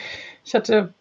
[0.44, 0.94] Ich hatte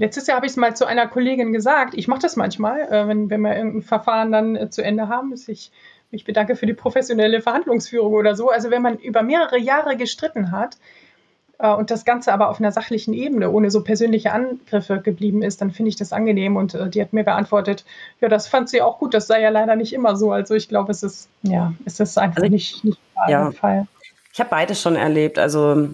[0.00, 1.92] Letztes Jahr habe ich es mal zu einer Kollegin gesagt.
[1.94, 5.30] Ich mache das manchmal, äh, wenn, wenn wir irgendein Verfahren dann äh, zu Ende haben,
[5.30, 5.70] dass ich
[6.10, 8.48] mich bedanke für die professionelle Verhandlungsführung oder so.
[8.48, 10.78] Also wenn man über mehrere Jahre gestritten hat
[11.58, 15.60] äh, und das Ganze aber auf einer sachlichen Ebene, ohne so persönliche Angriffe geblieben ist,
[15.60, 16.56] dann finde ich das angenehm.
[16.56, 17.84] Und äh, die hat mir geantwortet,
[18.22, 19.12] ja, das fand sie auch gut.
[19.12, 20.32] Das sei ja leider nicht immer so.
[20.32, 23.50] Also ich glaube, es ist, ja, es ist einfach also, nicht, nicht ja.
[23.50, 23.86] Fall.
[24.32, 25.38] Ich habe beides schon erlebt.
[25.38, 25.90] Also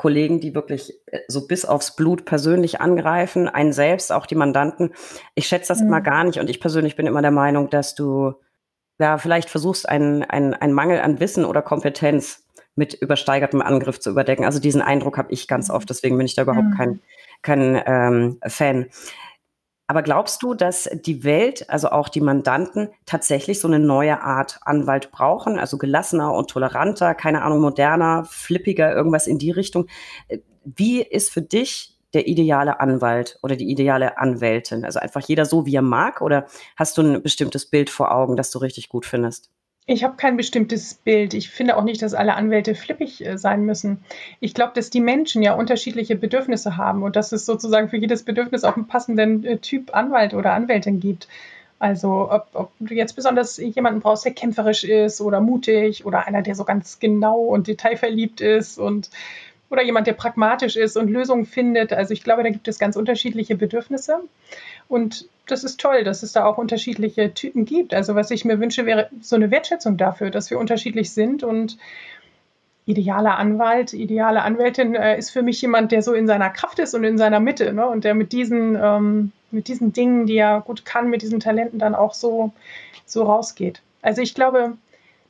[0.00, 4.94] Kollegen, die wirklich äh, so bis aufs Blut persönlich angreifen, einen selbst, auch die Mandanten.
[5.34, 5.88] Ich schätze das mhm.
[5.88, 8.32] immer gar nicht und ich persönlich bin immer der Meinung, dass du
[8.98, 14.08] ja vielleicht versuchst, einen, einen, einen Mangel an Wissen oder Kompetenz mit übersteigertem Angriff zu
[14.08, 14.46] überdecken.
[14.46, 15.74] Also diesen Eindruck habe ich ganz mhm.
[15.74, 16.76] oft, deswegen bin ich da überhaupt mhm.
[16.78, 17.00] kein,
[17.42, 18.86] kein ähm, Fan.
[19.90, 24.60] Aber glaubst du, dass die Welt, also auch die Mandanten, tatsächlich so eine neue Art
[24.62, 25.58] Anwalt brauchen?
[25.58, 29.88] Also gelassener und toleranter, keine Ahnung, moderner, flippiger, irgendwas in die Richtung.
[30.62, 34.84] Wie ist für dich der ideale Anwalt oder die ideale Anwältin?
[34.84, 36.20] Also einfach jeder so, wie er mag?
[36.20, 39.50] Oder hast du ein bestimmtes Bild vor Augen, das du richtig gut findest?
[39.86, 41.34] Ich habe kein bestimmtes Bild.
[41.34, 44.04] Ich finde auch nicht, dass alle Anwälte flippig äh, sein müssen.
[44.38, 48.22] Ich glaube, dass die Menschen ja unterschiedliche Bedürfnisse haben und dass es sozusagen für jedes
[48.22, 51.28] Bedürfnis auch einen passenden äh, Typ Anwalt oder Anwältin gibt.
[51.80, 56.42] Also ob, ob, du jetzt besonders jemanden brauchst, der kämpferisch ist oder mutig oder einer,
[56.42, 59.10] der so ganz genau und detailverliebt ist und
[59.70, 61.92] oder jemand, der pragmatisch ist und Lösungen findet.
[61.92, 64.20] Also ich glaube, da gibt es ganz unterschiedliche Bedürfnisse.
[64.88, 67.94] Und das ist toll, dass es da auch unterschiedliche Typen gibt.
[67.94, 71.78] Also was ich mir wünsche, wäre so eine Wertschätzung dafür, dass wir unterschiedlich sind und
[72.86, 76.94] idealer Anwalt, ideale Anwältin äh, ist für mich jemand, der so in seiner Kraft ist
[76.94, 77.86] und in seiner Mitte ne?
[77.86, 81.78] und der mit diesen, ähm, mit diesen Dingen, die er gut kann, mit diesen Talenten
[81.78, 82.52] dann auch so,
[83.06, 83.82] so rausgeht.
[84.02, 84.76] Also ich glaube,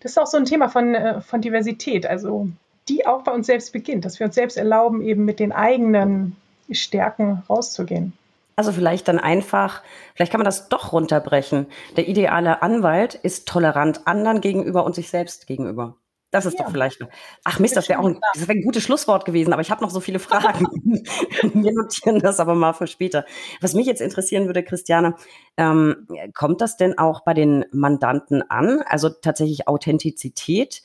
[0.01, 2.49] das ist auch so ein Thema von, äh, von Diversität, also
[2.89, 6.37] die auch bei uns selbst beginnt, dass wir uns selbst erlauben, eben mit den eigenen
[6.71, 8.13] Stärken rauszugehen.
[8.61, 9.83] Also vielleicht dann einfach,
[10.15, 11.65] vielleicht kann man das doch runterbrechen.
[11.97, 15.97] Der ideale Anwalt ist tolerant anderen gegenüber und sich selbst gegenüber.
[16.31, 16.65] Das ist ja.
[16.67, 16.99] doch vielleicht.
[17.43, 19.83] Ach Mist, das wäre auch ein, das wär ein gutes Schlusswort gewesen, aber ich habe
[19.83, 20.67] noch so viele Fragen.
[21.55, 23.25] Wir notieren das aber mal für später.
[23.63, 25.15] Was mich jetzt interessieren würde, Christiane,
[25.57, 28.83] ähm, kommt das denn auch bei den Mandanten an?
[28.85, 30.83] Also tatsächlich Authentizität?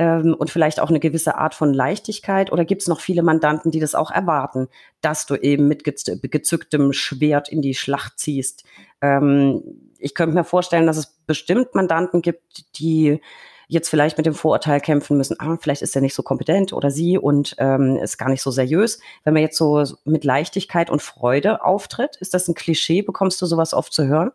[0.00, 2.50] Ähm, und vielleicht auch eine gewisse Art von Leichtigkeit?
[2.50, 4.68] Oder gibt es noch viele Mandanten, die das auch erwarten,
[5.02, 8.64] dass du eben mit gezücktem Schwert in die Schlacht ziehst?
[9.02, 9.62] Ähm,
[9.98, 13.20] ich könnte mir vorstellen, dass es bestimmt Mandanten gibt, die
[13.68, 16.90] jetzt vielleicht mit dem Vorurteil kämpfen müssen, ah, vielleicht ist er nicht so kompetent oder
[16.90, 19.00] sie und ähm, ist gar nicht so seriös.
[19.22, 23.02] Wenn man jetzt so mit Leichtigkeit und Freude auftritt, ist das ein Klischee?
[23.02, 24.32] Bekommst du sowas oft zu hören?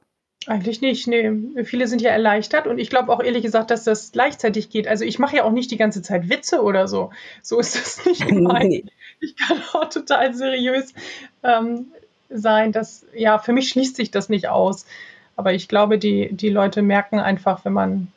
[0.48, 1.32] Eigentlich nicht, nee.
[1.64, 4.88] Viele sind ja erleichtert und ich glaube auch ehrlich gesagt, dass das gleichzeitig geht.
[4.88, 7.10] Also ich mache ja auch nicht die ganze Zeit Witze oder so.
[7.42, 8.70] So ist das nicht gemeint.
[8.70, 8.86] Nee.
[9.20, 10.94] Ich kann auch total seriös
[11.44, 11.88] ähm,
[12.30, 12.72] sein.
[12.72, 14.86] Das, ja, für mich schließt sich das nicht aus.
[15.36, 18.08] Aber ich glaube, die, die Leute merken einfach, wenn man,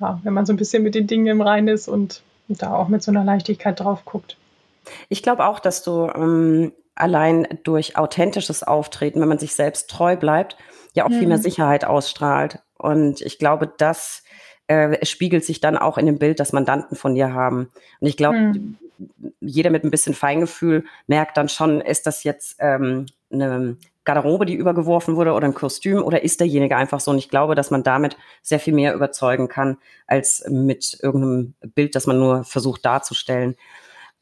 [0.00, 2.74] ja, wenn man so ein bisschen mit den Dingen im Rein ist und, und da
[2.74, 4.36] auch mit so einer Leichtigkeit drauf guckt.
[5.08, 10.16] Ich glaube auch, dass du ähm, allein durch authentisches Auftreten, wenn man sich selbst treu
[10.16, 10.56] bleibt,
[10.94, 11.18] ja auch mhm.
[11.18, 11.42] viel mehr mhm.
[11.42, 12.60] Sicherheit ausstrahlt.
[12.78, 14.22] Und ich glaube, das
[14.66, 17.70] äh, spiegelt sich dann auch in dem Bild, das Mandanten von dir haben.
[18.00, 18.76] Und ich glaube, mhm.
[19.40, 24.54] jeder mit ein bisschen Feingefühl merkt dann schon, ist das jetzt ähm, eine Garderobe, die
[24.54, 27.10] übergeworfen wurde oder ein Kostüm oder ist derjenige einfach so?
[27.10, 31.94] Und ich glaube, dass man damit sehr viel mehr überzeugen kann, als mit irgendeinem Bild,
[31.94, 33.56] das man nur versucht darzustellen.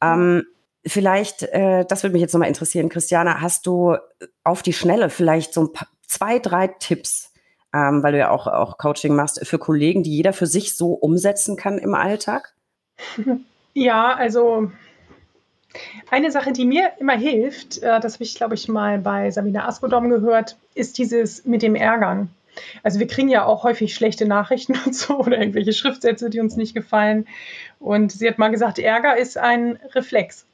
[0.01, 0.45] Ähm,
[0.85, 3.95] vielleicht, äh, das würde mich jetzt nochmal interessieren, Christiane, hast du
[4.43, 7.31] auf die Schnelle vielleicht so ein paar, zwei, drei Tipps,
[7.73, 10.93] ähm, weil du ja auch, auch Coaching machst, für Kollegen, die jeder für sich so
[10.93, 12.53] umsetzen kann im Alltag?
[13.75, 14.69] Ja, also
[16.11, 19.65] eine Sache, die mir immer hilft, äh, das habe ich, glaube ich, mal bei Sabine
[19.65, 22.29] Askodom gehört, ist dieses mit dem Ärgern.
[22.83, 26.55] Also wir kriegen ja auch häufig schlechte Nachrichten und so oder irgendwelche Schriftsätze, die uns
[26.55, 27.27] nicht gefallen.
[27.79, 30.45] Und sie hat mal gesagt, Ärger ist ein Reflex.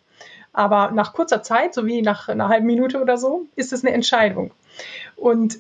[0.60, 3.94] Aber nach kurzer Zeit, so wie nach einer halben Minute oder so, ist es eine
[3.94, 4.52] Entscheidung.
[5.16, 5.58] Und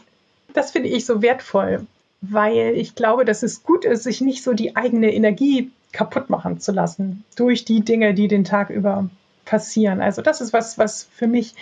[0.53, 1.87] das finde ich so wertvoll,
[2.19, 6.59] weil ich glaube, dass es gut ist, sich nicht so die eigene Energie kaputt machen
[6.59, 9.09] zu lassen durch die Dinge, die den Tag über
[9.45, 10.01] passieren.
[10.01, 11.55] Also das ist was, was für mich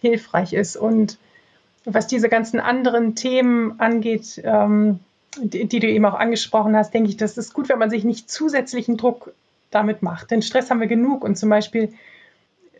[0.00, 0.78] hilfreich ist.
[0.78, 1.18] Und
[1.84, 5.00] was diese ganzen anderen Themen angeht, ähm,
[5.36, 8.04] die, die, du eben auch angesprochen hast, denke ich, das ist gut, wenn man sich
[8.04, 9.34] nicht zusätzlichen Druck
[9.70, 10.30] damit macht.
[10.30, 11.24] Denn Stress haben wir genug.
[11.24, 11.92] Und zum Beispiel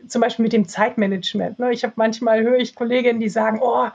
[0.07, 1.59] zum Beispiel mit dem Zeitmanagement.
[1.59, 1.73] Ne?
[1.73, 3.89] Ich habe manchmal höre ich Kolleginnen, die sagen, oh,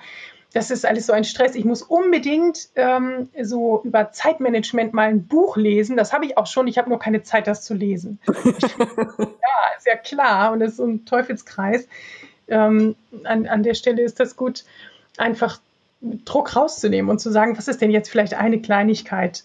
[0.53, 1.55] das ist alles so ein Stress.
[1.55, 5.97] Ich muss unbedingt ähm, so über Zeitmanagement mal ein Buch lesen.
[5.97, 6.67] Das habe ich auch schon.
[6.67, 8.19] Ich habe nur keine Zeit, das zu lesen.
[8.27, 8.33] ja,
[9.77, 10.53] ist ja klar.
[10.53, 11.87] Und das ist so ein Teufelskreis.
[12.47, 14.63] Ähm, an, an der Stelle ist das gut,
[15.17, 15.59] einfach
[15.99, 19.43] Druck rauszunehmen und zu sagen, was ist denn jetzt vielleicht eine Kleinigkeit,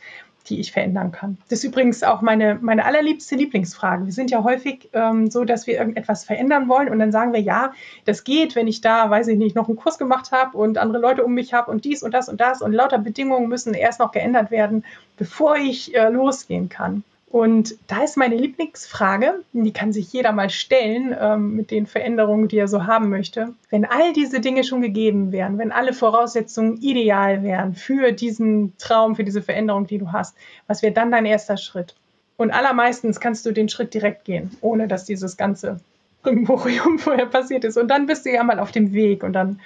[0.51, 1.39] die ich verändern kann.
[1.49, 4.05] Das ist übrigens auch meine, meine allerliebste Lieblingsfrage.
[4.05, 7.41] Wir sind ja häufig ähm, so, dass wir irgendetwas verändern wollen und dann sagen wir,
[7.41, 7.73] ja,
[8.05, 11.01] das geht, wenn ich da, weiß ich nicht, noch einen Kurs gemacht habe und andere
[11.01, 14.01] Leute um mich habe und dies und das und das und lauter Bedingungen müssen erst
[14.01, 14.85] noch geändert werden,
[15.17, 17.05] bevor ich äh, losgehen kann.
[17.31, 22.49] Und da ist meine Lieblingsfrage, die kann sich jeder mal stellen ähm, mit den Veränderungen,
[22.49, 23.55] die er so haben möchte.
[23.71, 29.15] Wenn all diese Dinge schon gegeben wären, wenn alle Voraussetzungen ideal wären für diesen Traum,
[29.15, 30.35] für diese Veränderung, die du hast,
[30.67, 31.95] was wäre dann dein erster Schritt?
[32.37, 35.79] Und allermeistens kannst du den Schritt direkt gehen, ohne dass dieses ganze
[36.23, 37.77] Brimborium vorher passiert ist.
[37.77, 39.61] Und dann bist du ja mal auf dem Weg und dann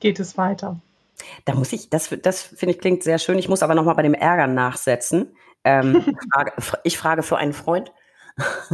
[0.00, 0.76] geht es weiter.
[1.46, 3.38] Da muss ich, das, das finde ich klingt sehr schön.
[3.38, 5.28] Ich muss aber nochmal bei dem Ärger nachsetzen.
[5.66, 6.52] Ähm, frage,
[6.84, 7.92] ich frage für einen Freund.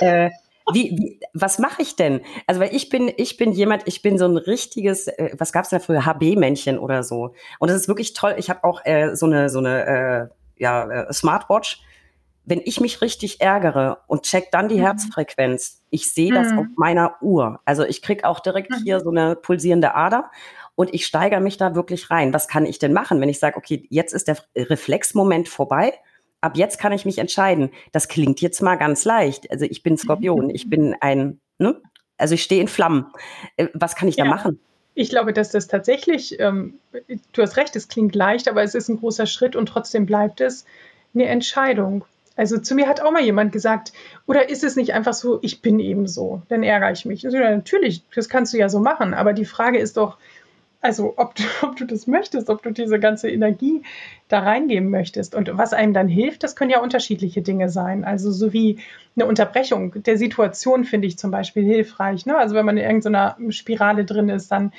[0.00, 0.30] äh,
[0.72, 2.20] wie, wie, was mache ich denn?
[2.46, 5.64] Also, weil ich bin, ich bin jemand, ich bin so ein richtiges, äh, was gab
[5.64, 7.34] es da früher, HB-Männchen oder so.
[7.58, 8.34] Und das ist wirklich toll.
[8.36, 11.82] Ich habe auch äh, so eine, so eine äh, ja, äh, Smartwatch
[12.46, 14.82] wenn ich mich richtig ärgere und check dann die mhm.
[14.82, 16.58] Herzfrequenz, ich sehe das mhm.
[16.60, 17.60] auf meiner Uhr.
[17.64, 18.82] Also ich krieg auch direkt mhm.
[18.84, 20.30] hier so eine pulsierende Ader
[20.76, 22.32] und ich steigere mich da wirklich rein.
[22.32, 25.94] Was kann ich denn machen, wenn ich sage, okay, jetzt ist der Reflexmoment vorbei?
[26.40, 27.70] Ab jetzt kann ich mich entscheiden.
[27.92, 29.50] Das klingt jetzt mal ganz leicht.
[29.50, 31.80] Also ich bin Skorpion, ich bin ein, ne?
[32.18, 33.06] also ich stehe in Flammen.
[33.56, 34.24] Äh, was kann ich ja.
[34.24, 34.60] da machen?
[34.94, 36.78] Ich glaube, dass das tatsächlich, ähm,
[37.32, 40.40] du hast recht, es klingt leicht, aber es ist ein großer Schritt und trotzdem bleibt
[40.40, 40.64] es
[41.14, 42.04] eine Entscheidung.
[42.34, 43.92] Also zu mir hat auch mal jemand gesagt,
[44.26, 47.24] oder ist es nicht einfach so, ich bin eben so, dann ärgere ich mich.
[47.24, 50.18] Also, natürlich, das kannst du ja so machen, aber die Frage ist doch,
[50.86, 53.82] also ob du, ob du das möchtest, ob du diese ganze Energie
[54.28, 55.34] da reingeben möchtest.
[55.34, 58.04] Und was einem dann hilft, das können ja unterschiedliche Dinge sein.
[58.04, 58.78] Also so wie
[59.16, 62.24] eine Unterbrechung der Situation finde ich zum Beispiel hilfreich.
[62.24, 62.38] Ne?
[62.38, 64.72] Also wenn man in irgendeiner Spirale drin ist, dann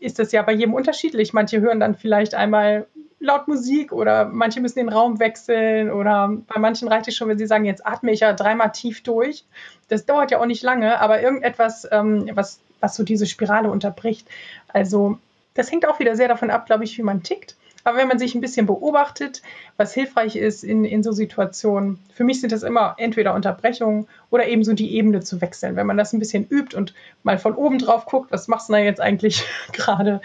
[0.00, 1.34] ist das ja bei jedem unterschiedlich.
[1.34, 2.86] Manche hören dann vielleicht einmal
[3.20, 7.38] laut Musik oder manche müssen den Raum wechseln oder bei manchen reicht es schon, wenn
[7.38, 9.44] sie sagen, jetzt atme ich ja dreimal tief durch.
[9.88, 14.26] Das dauert ja auch nicht lange, aber irgendetwas, ähm, was, was so diese Spirale unterbricht.
[14.68, 15.18] Also
[15.54, 17.56] das hängt auch wieder sehr davon ab, glaube ich, wie man tickt.
[17.84, 19.42] Aber wenn man sich ein bisschen beobachtet,
[19.76, 24.46] was hilfreich ist in, in so Situationen, für mich sind das immer entweder Unterbrechungen oder
[24.46, 25.76] eben so die Ebene zu wechseln.
[25.76, 28.72] Wenn man das ein bisschen übt und mal von oben drauf guckt, was machst du
[28.72, 30.22] da jetzt eigentlich gerade,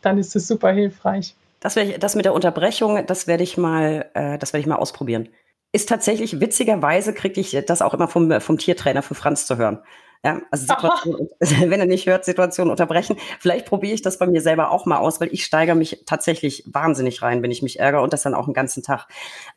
[0.00, 1.34] dann ist das super hilfreich.
[1.58, 4.76] Das, ich, das mit der Unterbrechung, das werde ich mal, äh, das werde ich mal
[4.76, 5.28] ausprobieren.
[5.72, 9.78] Ist tatsächlich witzigerweise kriege ich das auch immer vom, vom Tiertrainer für Franz zu hören.
[10.24, 13.16] Ja, also Situation, wenn er nicht hört, Situation unterbrechen.
[13.40, 16.62] Vielleicht probiere ich das bei mir selber auch mal aus, weil ich steigere mich tatsächlich
[16.66, 19.08] wahnsinnig rein, wenn ich mich ärgere und das dann auch einen ganzen Tag.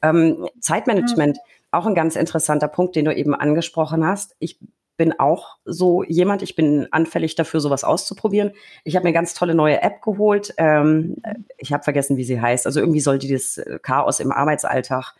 [0.02, 1.68] Ähm, Zeitmanagement, mhm.
[1.70, 4.36] auch ein ganz interessanter Punkt, den du eben angesprochen hast.
[4.40, 4.60] Ich
[4.98, 8.52] bin auch so jemand, ich bin anfällig dafür, sowas auszuprobieren.
[8.84, 10.54] Ich habe mir eine ganz tolle neue App geholt.
[10.58, 11.18] Ähm,
[11.58, 12.66] ich habe vergessen, wie sie heißt.
[12.66, 15.14] Also irgendwie soll die das Chaos im Arbeitsalltag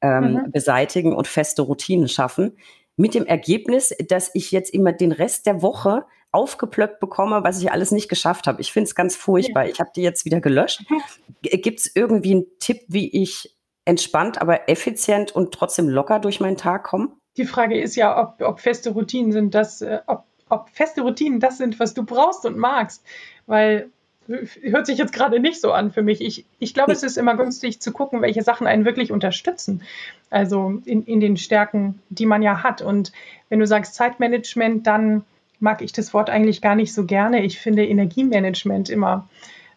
[0.00, 0.50] ähm, mhm.
[0.50, 2.56] beseitigen und feste Routinen schaffen.
[2.98, 7.70] Mit dem Ergebnis, dass ich jetzt immer den Rest der Woche aufgeplöckt bekomme, was ich
[7.72, 8.60] alles nicht geschafft habe.
[8.60, 9.66] Ich finde es ganz furchtbar.
[9.66, 10.82] Ich habe die jetzt wieder gelöscht.
[10.90, 11.00] Mhm.
[11.42, 16.56] Gibt es irgendwie einen Tipp, wie ich entspannt, aber effizient und trotzdem locker durch meinen
[16.56, 17.12] Tag komme?
[17.36, 21.38] Die Frage ist ja, ob, ob feste Routinen sind, das, äh, ob, ob feste Routinen
[21.38, 23.04] das sind, was du brauchst und magst.
[23.46, 23.90] Weil
[24.28, 26.20] hört sich jetzt gerade nicht so an für mich.
[26.20, 29.82] Ich, ich glaube, es ist immer günstig zu gucken, welche Sachen einen wirklich unterstützen.
[30.30, 32.82] Also in, in den Stärken, die man ja hat.
[32.82, 33.12] Und
[33.48, 35.24] wenn du sagst Zeitmanagement, dann
[35.60, 37.42] mag ich das Wort eigentlich gar nicht so gerne.
[37.42, 39.28] Ich finde Energiemanagement immer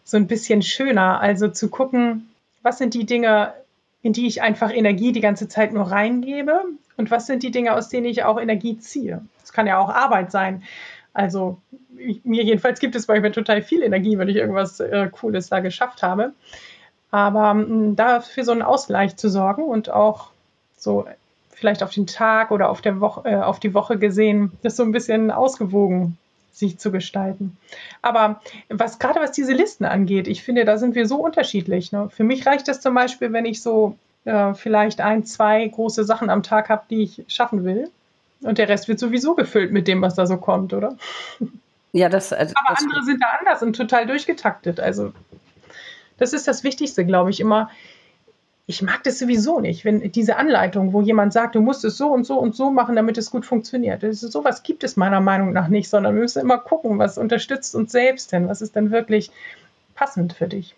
[0.04, 1.20] so ein bisschen schöner.
[1.20, 2.28] Also zu gucken,
[2.62, 3.54] was sind die Dinge,
[4.02, 6.62] in die ich einfach Energie die ganze Zeit nur reingebe
[6.96, 9.24] und was sind die Dinge, aus denen ich auch Energie ziehe.
[9.40, 10.62] Das kann ja auch Arbeit sein.
[11.14, 11.60] Also
[12.24, 16.02] mir jedenfalls gibt es manchmal total viel Energie, wenn ich irgendwas äh, Cooles da geschafft
[16.02, 16.32] habe.
[17.10, 20.30] Aber ähm, dafür so einen Ausgleich zu sorgen und auch
[20.76, 21.06] so
[21.50, 24.82] vielleicht auf den Tag oder auf, der Woche, äh, auf die Woche gesehen, das so
[24.82, 26.16] ein bisschen ausgewogen
[26.52, 27.56] sich zu gestalten.
[28.02, 31.92] Aber was gerade was diese Listen angeht, ich finde, da sind wir so unterschiedlich.
[31.92, 32.10] Ne?
[32.10, 36.30] Für mich reicht es zum Beispiel, wenn ich so äh, vielleicht ein, zwei große Sachen
[36.30, 37.90] am Tag habe, die ich schaffen will.
[38.42, 40.96] Und der Rest wird sowieso gefüllt mit dem, was da so kommt, oder?
[41.92, 42.32] Ja, das.
[42.32, 44.80] Also, Aber das andere sind da anders und total durchgetaktet.
[44.80, 45.12] Also,
[46.18, 47.70] das ist das Wichtigste, glaube ich, immer.
[48.66, 52.08] Ich mag das sowieso nicht, wenn diese Anleitung, wo jemand sagt, du musst es so
[52.12, 54.02] und so und so machen, damit es gut funktioniert.
[54.02, 57.18] Das ist, sowas gibt es meiner Meinung nach nicht, sondern wir müssen immer gucken, was
[57.18, 59.32] unterstützt uns selbst denn, was ist denn wirklich
[59.94, 60.74] passend für dich.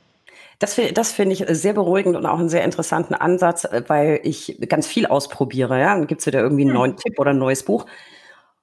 [0.59, 4.59] Das, das finde ich sehr beruhigend und auch einen sehr interessanten Ansatz, äh, weil ich
[4.69, 5.79] ganz viel ausprobiere.
[5.81, 5.95] Ja?
[5.95, 6.79] Dann gibt es wieder irgendwie einen hm.
[6.79, 7.87] neuen Tipp oder ein neues Buch.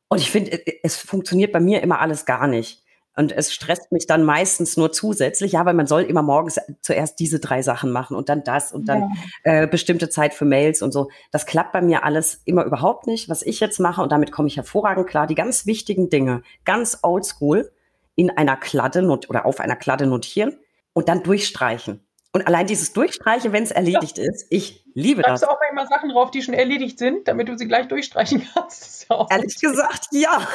[0.07, 2.83] Und ich finde, äh, es funktioniert bei mir immer alles gar nicht.
[3.15, 7.19] Und es stresst mich dann meistens nur zusätzlich, ja, weil man soll immer morgens zuerst
[7.19, 9.11] diese drei Sachen machen und dann das und dann
[9.43, 9.63] ja.
[9.63, 11.09] äh, bestimmte Zeit für Mails und so.
[11.29, 14.47] Das klappt bei mir alles immer überhaupt nicht, was ich jetzt mache und damit komme
[14.47, 15.27] ich hervorragend klar.
[15.27, 17.71] Die ganz wichtigen Dinge, ganz oldschool,
[18.15, 20.57] in einer Kladde oder auf einer Kladde notieren
[20.93, 22.05] und dann durchstreichen.
[22.33, 24.23] Und allein dieses Durchstreichen, wenn es erledigt ja.
[24.23, 25.49] ist, ich liebe Schreibst das.
[25.49, 29.07] du auch manchmal Sachen drauf, die schon erledigt sind, damit du sie gleich durchstreichen kannst?
[29.09, 30.47] Ja Ehrlich gesagt, ja.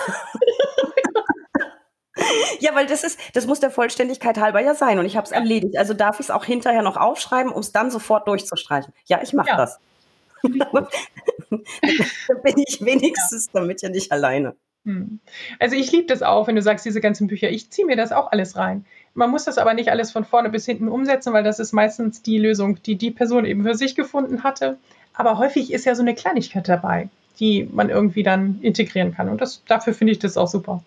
[2.60, 5.32] ja, weil das ist, das muss der Vollständigkeit halber ja sein und ich habe es
[5.32, 5.76] erledigt.
[5.76, 8.94] Also darf ich es auch hinterher noch aufschreiben, um es dann sofort durchzustreichen.
[9.04, 9.56] Ja, ich mache ja.
[9.56, 9.78] das.
[10.42, 14.56] da bin ich wenigstens damit ja nicht alleine.
[14.84, 15.20] Hm.
[15.58, 18.12] Also ich liebe das auch, wenn du sagst, diese ganzen Bücher, ich ziehe mir das
[18.12, 18.86] auch alles rein.
[19.16, 22.20] Man muss das aber nicht alles von vorne bis hinten umsetzen, weil das ist meistens
[22.20, 24.76] die Lösung, die die Person eben für sich gefunden hatte.
[25.14, 27.08] Aber häufig ist ja so eine Kleinigkeit dabei,
[27.40, 29.30] die man irgendwie dann integrieren kann.
[29.30, 30.82] Und das, dafür finde ich das auch super.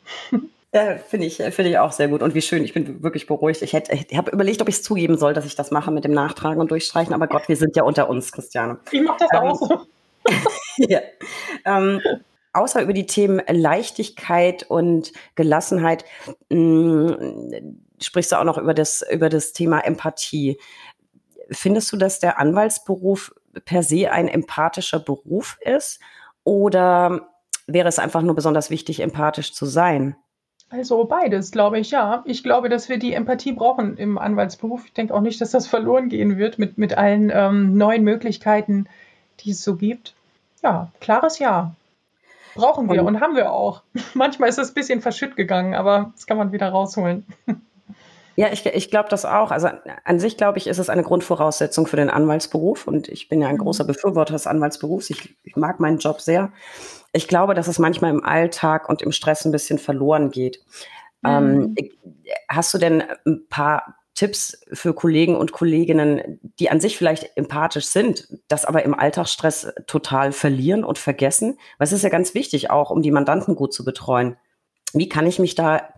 [0.71, 2.21] Ja, finde ich, finde ich auch sehr gut.
[2.21, 3.63] Und wie schön, ich bin wirklich beruhigt.
[3.63, 6.03] Ich hätte, ich habe überlegt, ob ich es zugeben soll, dass ich das mache mit
[6.03, 7.15] dem Nachtragen und Durchstreichen.
[7.15, 8.77] Aber Gott, wir sind ja unter uns, Christiane.
[8.91, 9.79] Ich mache das ähm, auch so.
[10.77, 10.99] ja.
[11.65, 11.99] Ähm,
[12.53, 16.05] außer über die Themen Leichtigkeit und Gelassenheit
[16.49, 20.59] mh, mm, sprichst du auch noch über das, über das Thema Empathie.
[21.51, 23.33] Findest du, dass der Anwaltsberuf
[23.65, 25.99] per se ein empathischer Beruf ist?
[26.43, 27.29] Oder
[27.67, 30.15] wäre es einfach nur besonders wichtig, empathisch zu sein?
[30.69, 32.23] Also beides, glaube ich, ja.
[32.25, 34.85] Ich glaube, dass wir die Empathie brauchen im Anwaltsberuf.
[34.85, 38.87] Ich denke auch nicht, dass das verloren gehen wird mit, mit allen ähm, neuen Möglichkeiten,
[39.39, 40.13] die es so gibt.
[40.61, 41.73] Ja, klares Ja.
[42.55, 43.83] Brauchen wir und, und haben wir auch.
[44.13, 47.25] Manchmal ist es ein bisschen verschütt gegangen, aber das kann man wieder rausholen.
[48.39, 49.51] Ja, ich, ich glaube das auch.
[49.51, 49.67] Also
[50.05, 52.87] an sich, glaube ich, ist es eine Grundvoraussetzung für den Anwaltsberuf.
[52.87, 53.63] Und ich bin ja ein mhm.
[53.63, 55.09] großer Befürworter des Anwaltsberufs.
[55.09, 56.53] Ich, ich mag meinen Job sehr.
[57.11, 60.63] Ich glaube, dass es manchmal im Alltag und im Stress ein bisschen verloren geht.
[61.25, 61.75] Ähm, mhm.
[61.77, 61.89] Ähm,
[62.47, 67.87] hast du denn ein paar Tipps für Kollegen und Kolleginnen, die an sich vielleicht empathisch
[67.87, 71.57] sind, das aber im Alltagsstress total verlieren und vergessen?
[71.77, 74.37] Weil es ist ja ganz wichtig auch, um die Mandanten gut zu betreuen.
[74.93, 75.89] Wie kann ich mich da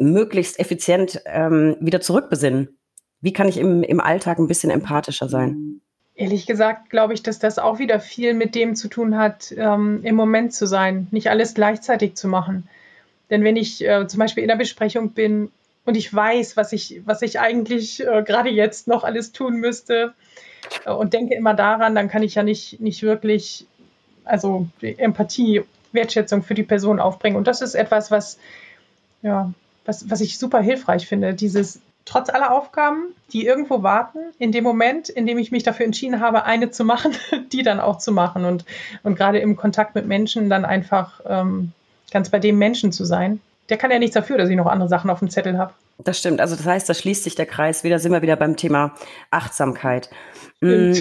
[0.00, 2.76] möglichst effizient ähm, wieder zurückbesinnen?
[3.20, 5.80] Wie kann ich im, im Alltag ein bisschen empathischer sein?
[6.14, 10.00] Ehrlich gesagt glaube ich, dass das auch wieder viel mit dem zu tun hat, ähm,
[10.02, 12.68] im Moment zu sein, nicht alles gleichzeitig zu machen.
[13.30, 15.50] Denn wenn ich äh, zum Beispiel in der Besprechung bin
[15.84, 20.14] und ich weiß, was ich, was ich eigentlich äh, gerade jetzt noch alles tun müsste
[20.84, 23.66] äh, und denke immer daran, dann kann ich ja nicht, nicht wirklich,
[24.24, 27.36] also Empathie, Wertschätzung für die Person aufbringen.
[27.36, 28.38] Und das ist etwas, was,
[29.22, 29.52] ja,
[29.90, 34.64] was, was ich super hilfreich finde, dieses trotz aller Aufgaben, die irgendwo warten, in dem
[34.64, 37.12] Moment, in dem ich mich dafür entschieden habe, eine zu machen,
[37.52, 38.64] die dann auch zu machen und,
[39.02, 41.72] und gerade im Kontakt mit Menschen dann einfach ähm,
[42.12, 43.40] ganz bei dem Menschen zu sein.
[43.68, 45.74] Der kann ja nichts dafür, dass ich noch andere Sachen auf dem Zettel habe.
[45.98, 46.40] Das stimmt.
[46.40, 47.84] Also das heißt, da schließt sich der Kreis.
[47.84, 48.94] Wieder sind wir wieder beim Thema
[49.30, 50.08] Achtsamkeit.
[50.60, 50.92] Mm,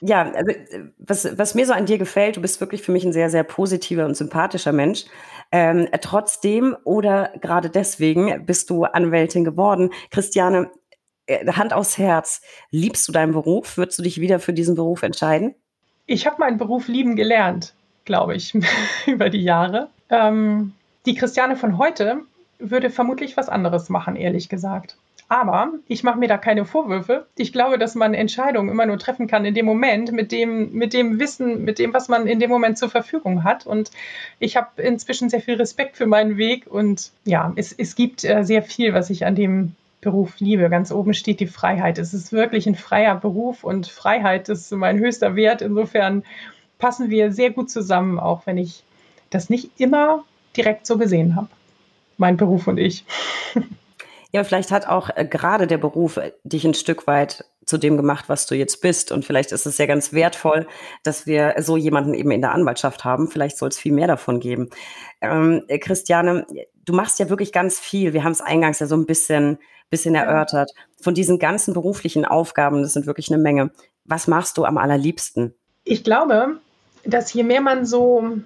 [0.00, 0.52] ja, also,
[0.98, 3.44] was, was mir so an dir gefällt, du bist wirklich für mich ein sehr, sehr
[3.44, 5.04] positiver und sympathischer Mensch.
[5.52, 9.90] Ähm, trotzdem oder gerade deswegen bist du Anwältin geworden.
[10.10, 10.70] Christiane,
[11.26, 12.40] äh, Hand aufs Herz,
[12.70, 13.76] liebst du deinen Beruf?
[13.76, 15.54] Würdest du dich wieder für diesen Beruf entscheiden?
[16.06, 17.74] Ich habe meinen Beruf lieben gelernt,
[18.04, 18.54] glaube ich,
[19.06, 19.88] über die Jahre.
[20.08, 20.72] Ähm,
[21.06, 22.20] die Christiane von heute
[22.58, 24.96] würde vermutlich was anderes machen, ehrlich gesagt.
[25.30, 27.24] Aber ich mache mir da keine Vorwürfe.
[27.36, 30.92] Ich glaube, dass man Entscheidungen immer nur treffen kann in dem Moment, mit dem, mit
[30.92, 33.64] dem Wissen, mit dem, was man in dem Moment zur Verfügung hat.
[33.64, 33.92] Und
[34.40, 36.66] ich habe inzwischen sehr viel Respekt für meinen Weg.
[36.66, 40.68] Und ja, es, es gibt äh, sehr viel, was ich an dem Beruf liebe.
[40.68, 41.98] Ganz oben steht die Freiheit.
[41.98, 45.62] Es ist wirklich ein freier Beruf und Freiheit ist mein höchster Wert.
[45.62, 46.24] Insofern
[46.80, 48.82] passen wir sehr gut zusammen, auch wenn ich
[49.30, 50.24] das nicht immer
[50.56, 51.46] direkt so gesehen habe.
[52.18, 53.04] Mein Beruf und ich.
[54.32, 57.96] Ja, vielleicht hat auch äh, gerade der Beruf äh, dich ein Stück weit zu dem
[57.96, 59.12] gemacht, was du jetzt bist.
[59.12, 60.66] Und vielleicht ist es ja ganz wertvoll,
[61.02, 63.28] dass wir so jemanden eben in der Anwaltschaft haben.
[63.28, 64.70] Vielleicht soll es viel mehr davon geben.
[65.20, 66.46] Ähm, äh, Christiane,
[66.84, 68.12] du machst ja wirklich ganz viel.
[68.12, 69.58] Wir haben es eingangs ja so ein bisschen,
[69.88, 70.70] bisschen erörtert.
[71.00, 73.70] Von diesen ganzen beruflichen Aufgaben, das sind wirklich eine Menge.
[74.04, 75.54] Was machst du am allerliebsten?
[75.84, 76.58] Ich glaube,
[77.04, 78.38] dass je mehr man so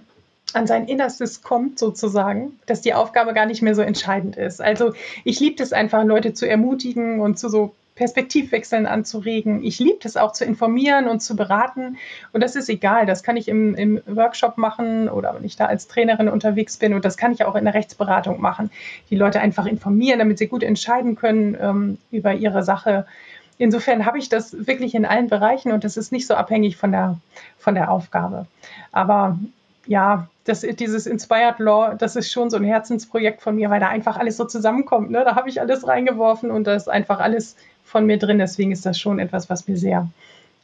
[0.54, 4.60] an sein Innerstes kommt, sozusagen, dass die Aufgabe gar nicht mehr so entscheidend ist.
[4.60, 4.92] Also
[5.24, 9.62] ich liebe es einfach, Leute zu ermutigen und zu so Perspektivwechseln anzuregen.
[9.62, 11.96] Ich liebe es auch zu informieren und zu beraten.
[12.32, 13.06] Und das ist egal.
[13.06, 16.94] Das kann ich im, im Workshop machen oder wenn ich da als Trainerin unterwegs bin.
[16.94, 18.70] Und das kann ich auch in der Rechtsberatung machen.
[19.10, 23.06] Die Leute einfach informieren, damit sie gut entscheiden können ähm, über ihre Sache.
[23.58, 26.90] Insofern habe ich das wirklich in allen Bereichen und das ist nicht so abhängig von
[26.90, 27.18] der,
[27.58, 28.46] von der Aufgabe.
[28.90, 29.38] Aber
[29.86, 33.88] ja, das, dieses Inspired Law, das ist schon so ein Herzensprojekt von mir, weil da
[33.88, 35.10] einfach alles so zusammenkommt.
[35.10, 35.24] Ne?
[35.24, 38.38] Da habe ich alles reingeworfen und da ist einfach alles von mir drin.
[38.38, 40.08] Deswegen ist das schon etwas, was mir sehr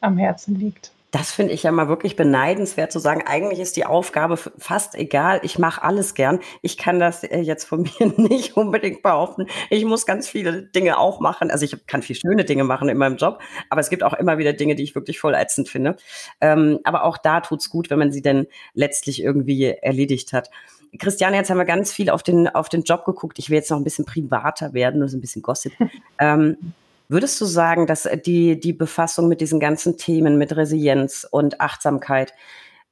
[0.01, 0.93] am Herzen liegt.
[1.11, 5.41] Das finde ich ja mal wirklich beneidenswert zu sagen, eigentlich ist die Aufgabe fast egal,
[5.43, 6.41] ich mache alles gern.
[6.63, 9.47] Ich kann das äh, jetzt von mir nicht unbedingt behaupten.
[9.71, 11.51] Ich muss ganz viele Dinge auch machen.
[11.51, 14.39] Also ich kann viel schöne Dinge machen in meinem Job, aber es gibt auch immer
[14.39, 15.97] wieder Dinge, die ich wirklich voll ätzend finde.
[16.41, 20.51] Ähm, aber auch da tut's gut, wenn man sie denn letztlich irgendwie erledigt hat.
[20.99, 23.39] Christiane, jetzt haben wir ganz viel auf den, auf den Job geguckt.
[23.39, 25.73] Ich will jetzt noch ein bisschen privater werden, nur so ein bisschen Gossip.
[26.19, 26.57] ähm,
[27.11, 31.61] Würdest du sagen, dass äh, die, die Befassung mit diesen ganzen Themen, mit Resilienz und
[31.61, 32.33] Achtsamkeit,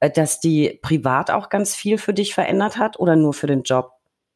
[0.01, 3.63] äh, dass die privat auch ganz viel für dich verändert hat oder nur für den
[3.63, 3.93] Job?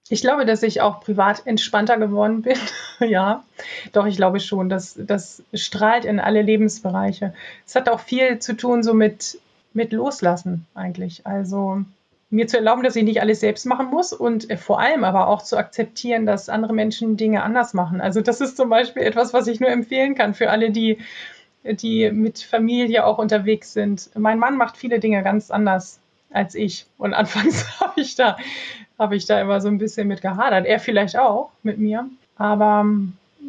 [0.08, 2.58] Ich glaube, dass ich auch privat entspannter geworden bin.
[3.02, 3.44] ja,
[3.92, 7.34] doch, ich glaube schon, dass das strahlt in alle Lebensbereiche.
[7.68, 9.38] Es hat auch viel zu tun so mit,
[9.74, 11.28] mit Loslassen eigentlich.
[11.28, 11.84] Also
[12.34, 15.28] mir zu erlauben, dass ich nicht alles selbst machen muss und äh, vor allem aber
[15.28, 18.02] auch zu akzeptieren, dass andere Menschen Dinge anders machen.
[18.02, 20.98] Also das ist zum Beispiel etwas, was ich nur empfehlen kann für alle, die
[21.66, 24.10] die mit Familie auch unterwegs sind.
[24.16, 26.00] Mein Mann macht viele Dinge ganz anders
[26.32, 26.86] als ich.
[26.98, 28.38] Und anfangs habe ich da,
[29.00, 30.66] habe ich da immer so ein bisschen mit gehadert.
[30.66, 32.10] Er vielleicht auch mit mir.
[32.38, 32.86] Aber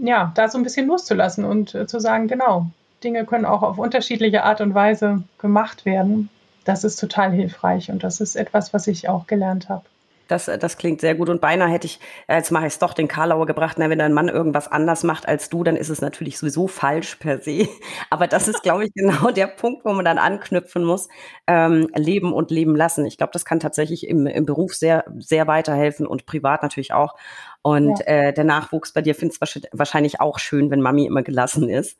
[0.03, 2.67] ja, da so ein bisschen loszulassen und äh, zu sagen, genau,
[3.03, 6.31] Dinge können auch auf unterschiedliche Art und Weise gemacht werden.
[6.65, 9.85] Das ist total hilfreich und das ist etwas, was ich auch gelernt habe.
[10.29, 11.29] Das, das klingt sehr gut.
[11.29, 13.99] Und beinahe hätte ich, äh, jetzt mache ich es doch, den Karlauer gebracht, na, wenn
[13.99, 17.69] dein Mann irgendwas anders macht als du, dann ist es natürlich sowieso falsch per se.
[18.11, 21.09] Aber das ist, glaube ich, genau der Punkt, wo man dann anknüpfen muss.
[21.47, 23.05] Ähm, leben und leben lassen.
[23.05, 27.17] Ich glaube, das kann tatsächlich im, im Beruf sehr, sehr weiterhelfen und privat natürlich auch.
[27.61, 28.07] Und ja.
[28.07, 31.99] äh, der Nachwuchs bei dir findet es wahrscheinlich auch schön, wenn Mami immer gelassen ist.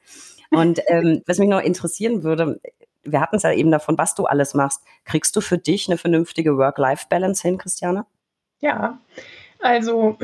[0.51, 2.59] Und ähm, was mich noch interessieren würde,
[3.05, 4.83] wir hatten es ja eben davon, was du alles machst.
[5.05, 8.07] Kriegst du für dich eine vernünftige Work-Life-Balance hin, Christiane?
[8.61, 8.99] Ja,
[9.61, 10.19] also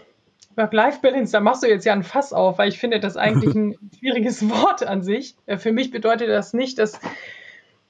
[0.56, 3.76] Work-Life-Balance, da machst du jetzt ja ein Fass auf, weil ich finde das eigentlich ein
[3.98, 5.34] schwieriges Wort an sich.
[5.46, 7.00] Äh, für mich bedeutet das nicht, dass,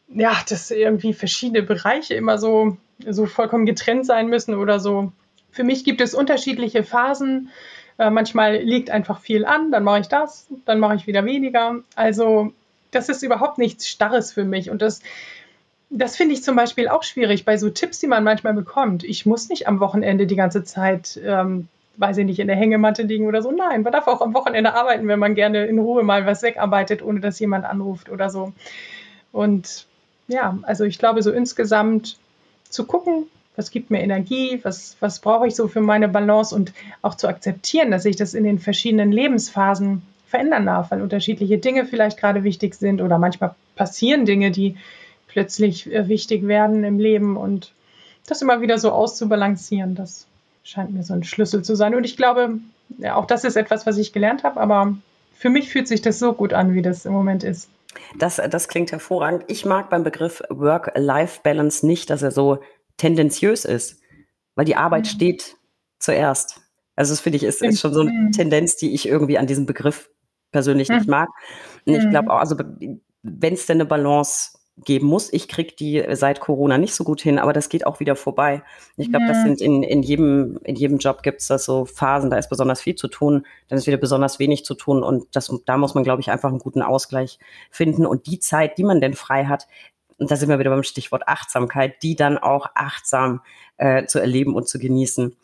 [0.08, 2.76] ja, dass irgendwie verschiedene Bereiche immer so,
[3.06, 5.12] so vollkommen getrennt sein müssen oder so.
[5.50, 7.50] Für mich gibt es unterschiedliche Phasen.
[7.98, 11.80] Äh, manchmal liegt einfach viel an, dann mache ich das, dann mache ich wieder weniger.
[11.96, 12.52] Also
[12.90, 14.70] das ist überhaupt nichts Starres für mich.
[14.70, 15.00] Und das
[15.90, 19.02] das finde ich zum Beispiel auch schwierig bei so Tipps, die man manchmal bekommt.
[19.02, 21.66] Ich muss nicht am Wochenende die ganze Zeit, ähm,
[21.96, 23.50] weiß ich nicht, in der Hängematte liegen oder so.
[23.50, 27.02] Nein, man darf auch am Wochenende arbeiten, wenn man gerne in Ruhe mal was wegarbeitet,
[27.02, 28.52] ohne dass jemand anruft oder so.
[29.32, 29.86] Und
[30.28, 32.16] ja, also ich glaube, so insgesamt
[32.68, 33.24] zu gucken,
[33.56, 36.72] was gibt mir Energie, was, was brauche ich so für meine Balance und
[37.02, 41.84] auch zu akzeptieren, dass ich das in den verschiedenen Lebensphasen verändern darf, weil unterschiedliche Dinge
[41.84, 44.76] vielleicht gerade wichtig sind oder manchmal passieren Dinge, die
[45.26, 47.72] plötzlich äh, wichtig werden im Leben und
[48.26, 50.26] das immer wieder so auszubalancieren, das
[50.62, 51.94] scheint mir so ein Schlüssel zu sein.
[51.94, 52.58] Und ich glaube,
[52.98, 54.94] ja, auch das ist etwas, was ich gelernt habe, aber
[55.34, 57.68] für mich fühlt sich das so gut an, wie das im Moment ist.
[58.18, 59.44] Das, das klingt hervorragend.
[59.48, 62.60] Ich mag beim Begriff Work-Life-Balance nicht, dass er so
[62.98, 64.00] tendenziös ist,
[64.54, 65.08] weil die Arbeit mhm.
[65.08, 65.56] steht
[65.98, 66.60] zuerst.
[66.94, 68.32] Also das finde ich ist, ist schon so eine mhm.
[68.32, 70.10] Tendenz, die ich irgendwie an diesem Begriff
[70.52, 70.96] persönlich mhm.
[70.96, 71.28] nicht mag.
[71.86, 72.30] Und ich glaube mhm.
[72.30, 72.56] auch, also
[73.22, 75.32] wenn es denn eine Balance geben muss.
[75.32, 78.62] Ich kriege die seit Corona nicht so gut hin, aber das geht auch wieder vorbei.
[78.96, 79.32] Ich glaube, ja.
[79.32, 82.48] das sind in, in jedem, in jedem Job gibt es das so Phasen, da ist
[82.48, 85.94] besonders viel zu tun, dann ist wieder besonders wenig zu tun und das, da muss
[85.94, 87.38] man, glaube ich, einfach einen guten Ausgleich
[87.70, 89.66] finden und die Zeit, die man denn frei hat,
[90.20, 93.40] und da sind wir wieder beim Stichwort Achtsamkeit, die dann auch achtsam
[93.78, 95.34] äh, zu erleben und zu genießen.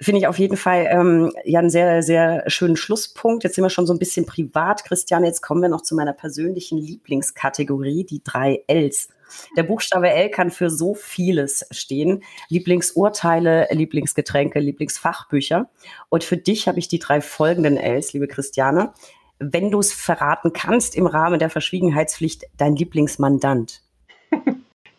[0.00, 3.44] Finde ich auf jeden Fall ähm, ja einen sehr, sehr schönen Schlusspunkt.
[3.44, 5.28] Jetzt sind wir schon so ein bisschen privat, Christiane.
[5.28, 9.08] Jetzt kommen wir noch zu meiner persönlichen Lieblingskategorie, die drei Ls.
[9.56, 12.24] Der Buchstabe L kann für so vieles stehen.
[12.48, 15.70] Lieblingsurteile, Lieblingsgetränke, Lieblingsfachbücher.
[16.08, 18.92] Und für dich habe ich die drei folgenden Ls, liebe Christiane.
[19.38, 23.85] Wenn du es verraten kannst im Rahmen der Verschwiegenheitspflicht, dein Lieblingsmandant.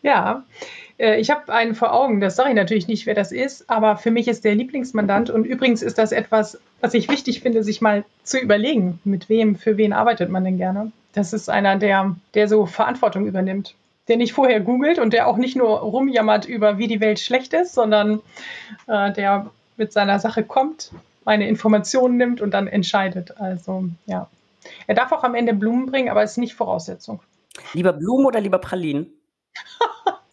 [0.08, 0.44] Ja,
[0.98, 3.96] äh, ich habe einen vor Augen, das sage ich natürlich nicht, wer das ist, aber
[3.96, 7.80] für mich ist der Lieblingsmandant und übrigens ist das etwas, was ich wichtig finde, sich
[7.80, 10.92] mal zu überlegen, mit wem, für wen arbeitet man denn gerne.
[11.12, 13.74] Das ist einer, der, der so Verantwortung übernimmt,
[14.08, 17.52] der nicht vorher googelt und der auch nicht nur rumjammert über, wie die Welt schlecht
[17.52, 18.20] ist, sondern
[18.86, 20.90] äh, der mit seiner Sache kommt,
[21.24, 23.38] meine Informationen nimmt und dann entscheidet.
[23.38, 24.28] Also ja.
[24.86, 27.20] Er darf auch am Ende Blumen bringen, aber es ist nicht Voraussetzung.
[27.74, 29.06] Lieber Blumen oder lieber Pralinen?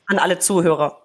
[0.08, 1.02] An alle Zuhörer.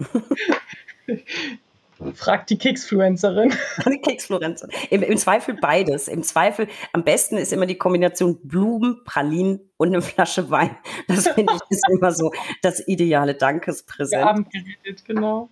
[2.14, 3.52] Fragt die Keksfluencerin.
[3.86, 4.74] Die Keksfluencerin.
[4.88, 6.08] Im, Im, Zweifel beides.
[6.08, 10.76] Im Zweifel, am besten ist immer die Kombination Blumen, Pralinen und eine Flasche Wein.
[11.08, 14.24] Das finde ich ist immer so das ideale Dankespräsent.
[14.24, 15.50] Abendgeredet, genau.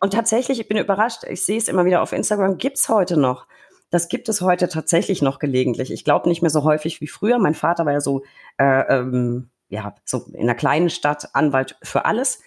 [0.00, 3.16] Und tatsächlich, ich bin überrascht, ich sehe es immer wieder auf Instagram, gibt es heute
[3.16, 3.46] noch.
[3.90, 5.92] Das gibt es heute tatsächlich noch gelegentlich.
[5.92, 7.38] Ich glaube nicht mehr so häufig wie früher.
[7.38, 8.22] Mein Vater war ja so
[8.56, 12.40] äh, ähm, ja, so in einer kleinen Stadt Anwalt für alles.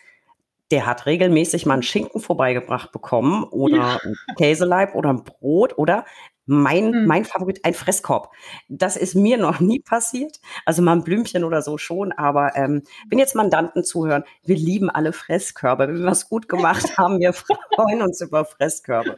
[0.71, 3.99] Der hat regelmäßig mal einen Schinken vorbeigebracht bekommen oder ja.
[4.03, 6.05] ein Käseleib oder ein Brot oder
[6.45, 7.05] mein, hm.
[7.05, 8.31] mein Favorit, ein Fresskorb.
[8.67, 10.39] Das ist mir noch nie passiert.
[10.65, 14.89] Also mal ein Blümchen oder so schon, aber ähm, wenn jetzt Mandanten zuhören, wir lieben
[14.89, 15.87] alle Fresskörbe.
[15.87, 19.17] Wenn wir was gut gemacht haben, wir freuen uns über Fresskörbe.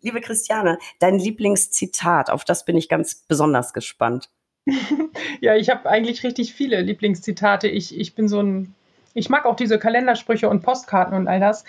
[0.00, 4.30] Liebe Christiane, dein Lieblingszitat, auf das bin ich ganz besonders gespannt.
[5.40, 7.68] ja, ich habe eigentlich richtig viele Lieblingszitate.
[7.68, 8.74] Ich, ich bin so ein,
[9.14, 11.64] ich mag auch diese Kalendersprüche und Postkarten und all das.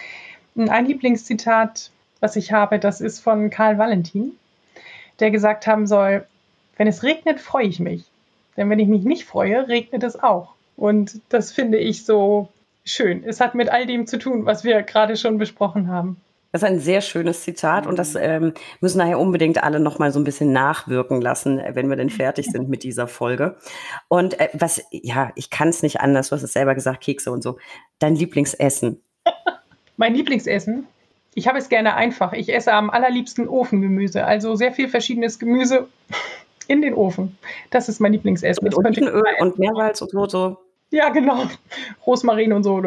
[0.55, 4.33] Ein Lieblingszitat, was ich habe, das ist von Karl Valentin,
[5.19, 6.25] der gesagt haben soll,
[6.77, 8.03] wenn es regnet, freue ich mich.
[8.57, 10.53] Denn wenn ich mich nicht freue, regnet es auch.
[10.75, 12.49] Und das finde ich so
[12.85, 13.23] schön.
[13.23, 16.19] Es hat mit all dem zu tun, was wir gerade schon besprochen haben.
[16.51, 20.11] Das ist ein sehr schönes Zitat und das ähm, müssen nachher unbedingt alle noch mal
[20.11, 23.57] so ein bisschen nachwirken lassen, wenn wir denn fertig sind mit dieser Folge.
[24.07, 27.31] Und äh, was, ja, ich kann es nicht anders, du hast es selber gesagt, Kekse
[27.31, 27.57] und so.
[27.99, 29.01] Dein Lieblingsessen?
[29.97, 30.87] Mein Lieblingsessen?
[31.35, 32.33] Ich habe es gerne einfach.
[32.33, 35.87] Ich esse am allerliebsten Ofengemüse, also sehr viel verschiedenes Gemüse
[36.67, 37.37] in den Ofen.
[37.69, 38.63] Das ist mein Lieblingsessen.
[38.63, 40.57] Mit Olivenöl und Meersalz und so, so.
[40.91, 41.43] Ja, genau.
[42.05, 42.81] Rosmarin und so.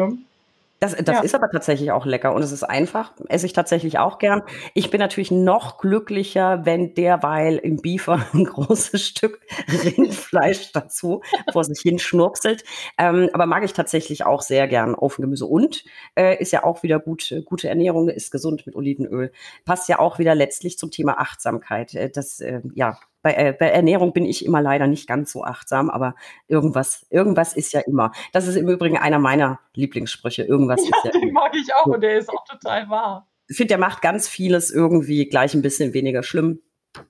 [0.83, 1.21] Das, das ja.
[1.21, 4.41] ist aber tatsächlich auch lecker und es ist einfach, esse ich tatsächlich auch gern.
[4.73, 11.21] Ich bin natürlich noch glücklicher, wenn derweil im Biefer ein großes Stück Rindfleisch dazu
[11.53, 12.65] vor sich hin schnurpselt.
[12.97, 16.99] Ähm, aber mag ich tatsächlich auch sehr gern Ofengemüse und äh, ist ja auch wieder
[16.99, 19.31] gut, gute Ernährung, ist gesund mit Olivenöl.
[19.63, 21.95] Passt ja auch wieder letztlich zum Thema Achtsamkeit.
[21.95, 25.43] Äh, das, äh, ja, bei, äh, bei Ernährung bin ich immer leider nicht ganz so
[25.43, 26.13] achtsam, aber
[26.47, 28.11] irgendwas, irgendwas ist ja immer.
[28.33, 30.43] Das ist im Übrigen einer meiner Lieblingssprüche.
[30.43, 33.27] Irgendwas ja, ist ja den mag ich auch und der ist auch total wahr.
[33.47, 36.61] Ich finde, der macht ganz vieles irgendwie gleich ein bisschen weniger schlimm.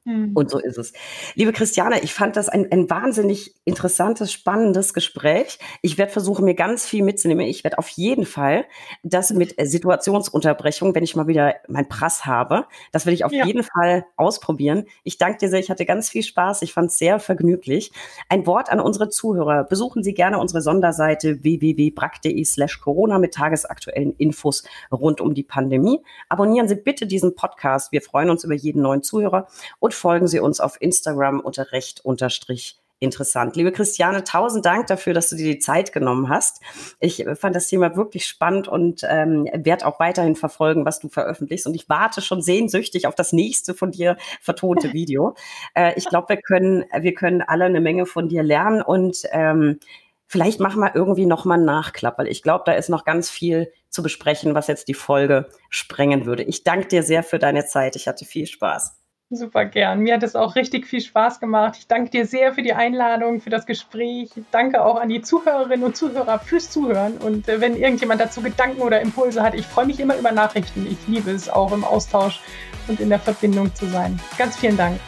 [0.05, 0.31] Mhm.
[0.33, 0.93] Und so ist es.
[1.35, 5.59] Liebe Christiane, ich fand das ein, ein wahnsinnig interessantes, spannendes Gespräch.
[5.81, 7.45] Ich werde versuchen, mir ganz viel mitzunehmen.
[7.45, 8.65] Ich werde auf jeden Fall
[9.03, 13.45] das mit Situationsunterbrechung, wenn ich mal wieder mein Prass habe, das werde ich auf ja.
[13.45, 14.85] jeden Fall ausprobieren.
[15.03, 15.59] Ich danke dir sehr.
[15.59, 16.61] Ich hatte ganz viel Spaß.
[16.61, 17.91] Ich fand es sehr vergnüglich.
[18.29, 19.63] Ein Wort an unsere Zuhörer.
[19.63, 26.03] Besuchen Sie gerne unsere Sonderseite www.brack.de slash Corona mit tagesaktuellen Infos rund um die Pandemie.
[26.29, 27.91] Abonnieren Sie bitte diesen Podcast.
[27.91, 29.47] Wir freuen uns über jeden neuen Zuhörer
[29.79, 33.55] und folgen Sie uns auf Instagram unter recht unterstrich interessant.
[33.55, 36.61] Liebe Christiane, tausend Dank dafür, dass du dir die Zeit genommen hast.
[36.99, 41.67] Ich fand das Thema wirklich spannend und ähm, werde auch weiterhin verfolgen, was du veröffentlichst.
[41.67, 45.35] Und ich warte schon sehnsüchtig auf das nächste von dir vertonte Video.
[45.75, 49.79] äh, ich glaube, wir können, wir können alle eine Menge von dir lernen und ähm,
[50.25, 53.71] vielleicht machen wir irgendwie nochmal einen Nachklapp, weil ich glaube, da ist noch ganz viel
[53.89, 56.43] zu besprechen, was jetzt die Folge sprengen würde.
[56.43, 57.95] Ich danke dir sehr für deine Zeit.
[57.95, 59.02] Ich hatte viel Spaß.
[59.35, 59.99] Super gern.
[59.99, 61.75] Mir hat es auch richtig viel Spaß gemacht.
[61.77, 64.29] Ich danke dir sehr für die Einladung, für das Gespräch.
[64.35, 67.17] Ich danke auch an die Zuhörerinnen und Zuhörer fürs Zuhören.
[67.17, 70.87] Und äh, wenn irgendjemand dazu Gedanken oder Impulse hat, ich freue mich immer über Nachrichten.
[70.89, 72.41] Ich liebe es auch im Austausch
[72.87, 74.19] und in der Verbindung zu sein.
[74.37, 74.99] Ganz vielen Dank.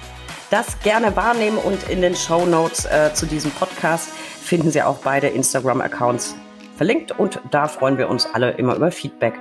[0.49, 4.99] Das gerne wahrnehmen und in den Show Notes äh, zu diesem Podcast finden Sie auch
[4.99, 6.35] beide Instagram-Accounts
[6.77, 9.33] verlinkt und da freuen wir uns alle immer über Feedback.